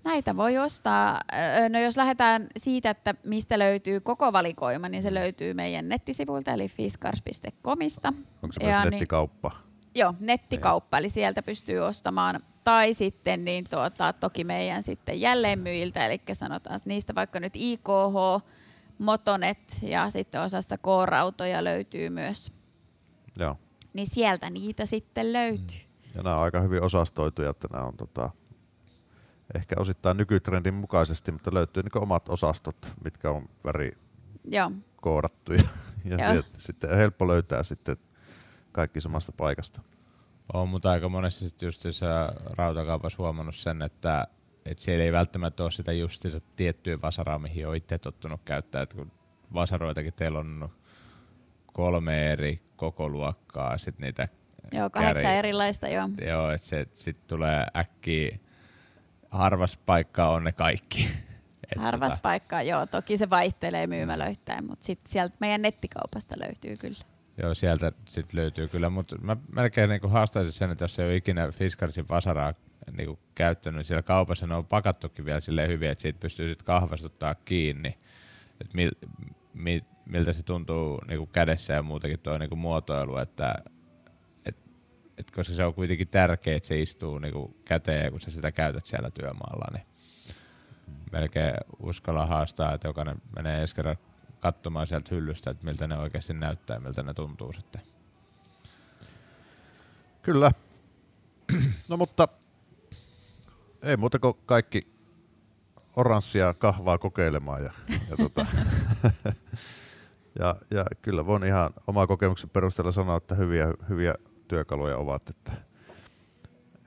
[0.03, 1.21] Näitä voi ostaa.
[1.69, 6.67] No jos lähdetään siitä, että mistä löytyy koko valikoima, niin se löytyy meidän nettisivuilta, eli
[6.67, 8.13] fiskars.comista.
[8.43, 9.51] Onko se Ja myös niin- nettikauppa?
[9.95, 12.39] Joo, nettikauppa, eli sieltä pystyy ostamaan.
[12.63, 18.43] Tai sitten niin tuota, toki meidän sitten jälleenmyyjiltä, eli sanotaan niistä vaikka nyt IKH,
[18.97, 22.51] Motonet ja sitten osassa K-rautoja löytyy myös.
[23.39, 23.57] Joo.
[23.93, 25.86] Niin sieltä niitä sitten löytyy.
[26.15, 28.29] Ja nämä on aika hyvin osastoituja, että nämä on tota,
[29.55, 33.91] ehkä osittain nykytrendin mukaisesti, mutta löytyy niin omat osastot, mitkä on väri
[34.45, 34.71] Joo.
[34.95, 35.63] koodattu ja,
[36.05, 36.31] ja Joo.
[36.31, 37.97] sieltä, sitten on helppo löytää sitten
[38.71, 39.81] kaikki samasta paikasta.
[40.53, 44.27] on mutta aika monesti sit justiinsa rautakaupassa huomannut sen, että
[44.65, 48.81] et siellä ei välttämättä ole sitä justiinsa tiettyä vasaraa, mihin on itse tottunut käyttää.
[48.81, 49.11] Et kun
[49.53, 50.69] vasaroitakin teillä on
[51.73, 54.27] kolme eri koko luokkaa, sit niitä
[54.71, 56.09] Joo, kahdeksan Käri- erilaista, joo.
[56.27, 58.37] Joo, että se sit tulee äkkiä,
[59.31, 61.09] harvas paikka on ne kaikki.
[61.71, 62.85] Et Harvas tota, paikka, joo.
[62.85, 66.97] Toki se vaihtelee myymälöittäin, mutta sitten sieltä meidän nettikaupasta löytyy kyllä.
[67.37, 71.15] Joo, sieltä sit löytyy kyllä, mutta mä melkein niinku haastaisin sen, että jos ei ole
[71.15, 72.53] ikinä Fiskarsin vasaraa
[72.91, 76.63] niinku käyttänyt, niin siellä kaupassa ne on pakattukin vielä silleen hyvin, että siitä pystyy sit
[76.63, 77.97] kahvastuttaa kiinni,
[78.61, 78.91] että mil,
[79.53, 83.76] mi, miltä se tuntuu niinku kädessä ja muutenkin tuo niinku muotoilu, että et,
[85.17, 88.85] et koska se on kuitenkin tärkeää, että se istuu niinku käteen, kun sä sitä käytät
[88.85, 89.87] siellä työmaalla, niin
[91.11, 93.97] melkein uskalla haastaa, että jokainen menee ensi kerran
[94.39, 97.81] katsomaan sieltä hyllystä, että miltä ne oikeasti näyttää ja miltä ne tuntuu sitten.
[100.21, 100.51] Kyllä.
[101.89, 102.27] No mutta
[103.81, 104.81] ei muuta kuin kaikki
[105.95, 107.63] oranssia kahvaa kokeilemaan.
[107.63, 107.71] Ja,
[108.09, 108.45] ja, tota,
[110.39, 114.15] ja, ja kyllä voin ihan oma kokemuksen perusteella sanoa, että hyviä, hyviä
[114.47, 115.51] työkaluja ovat, että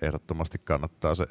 [0.03, 1.27] ehdottomasti kannattaa se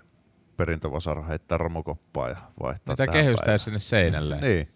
[0.57, 3.59] perintövasara heittää romukoppaa ja vaihtaa Mitä kehystää päivään.
[3.59, 4.39] sinne seinälle.
[4.41, 4.71] Niin,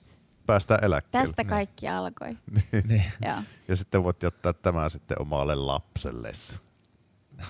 [0.46, 1.28] päästään eläkkeelle.
[1.28, 2.38] Tästä kaikki alkoi.
[2.88, 3.04] Niin.
[3.26, 3.38] Joo.
[3.68, 6.60] Ja sitten voit jättää tämän sitten omalle lapsellesi.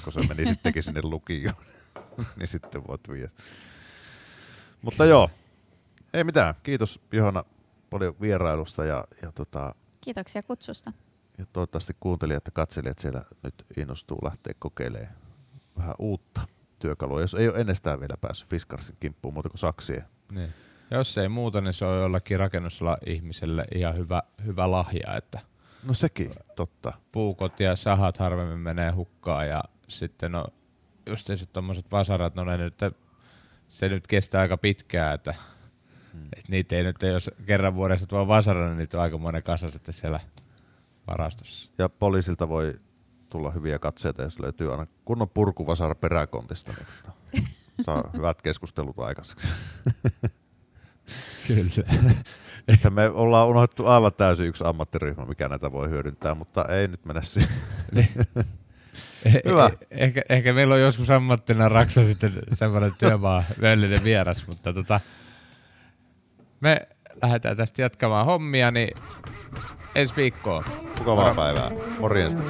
[0.04, 1.56] Kun se meni sittenkin sinne lukioon,
[2.36, 3.30] niin sitten voit viedä.
[4.82, 5.30] Mutta joo,
[6.14, 6.56] ei mitään.
[6.64, 7.44] Kiitos Johanna
[7.90, 10.92] paljon vierailusta ja, ja, tota, Kiitoksia kutsusta.
[11.38, 15.14] Ja toivottavasti kuuntelijat ja katselijat siellä nyt innostuu lähteä kokeilemaan
[15.78, 16.42] vähän uutta
[16.80, 20.06] työkalua, jos ei ole ennestään vielä päässyt Fiskarsin kimppuun muuta kuin saksien.
[20.32, 20.54] Niin.
[20.92, 25.40] Jos ei muuta, niin se on jollakin rakennusala ihmiselle ihan hyvä, hyvä lahja, että
[25.84, 26.94] No sekin, totta.
[27.12, 30.46] puukot ja sahat harvemmin menee hukkaan ja sitten no
[31.06, 32.80] just se tommoset vasarat, no ne nyt,
[33.68, 35.36] se nyt kestää aika pitkään, että
[36.14, 36.28] Hmm.
[36.38, 39.70] et niitä ei nyt, jos kerran vuodessa tuo vasara, niin niitä on aika monen kasa
[39.70, 40.20] sitten siellä
[41.08, 41.72] varastossa.
[41.78, 42.74] Ja poliisilta voi
[43.30, 46.74] tulla hyviä katseita, jos löytyy aina kunnon purkuvasara peräkontista.
[47.34, 47.48] Niin
[47.86, 49.48] saa hyvät keskustelut aikaiseksi.
[51.48, 52.12] Kyllä.
[52.68, 57.06] Että me ollaan unohdettu aivan täysin yksi ammattiryhmä, mikä näitä voi hyödyntää, mutta ei nyt
[57.06, 57.52] mennä siihen.
[57.92, 58.10] Niin.
[59.26, 59.66] Eh, Hyvä.
[59.66, 65.00] Eh, ehkä, ehkä meillä on joskus ammattina Raksa sitten semmoinen työmaa myöllinen vieras, mutta tota,
[66.60, 66.88] me
[67.22, 68.98] lähdetään tästä jatkamaan hommia, niin
[69.96, 70.64] ensi viikkoon.
[71.00, 71.36] Mukavaa Moro.
[71.36, 71.72] päivää.
[72.00, 72.44] Morjesta.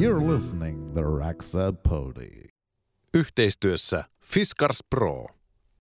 [0.00, 2.48] You're listening the Raxa Podi.
[3.14, 5.39] Yhteistyössä Fiskars Pro.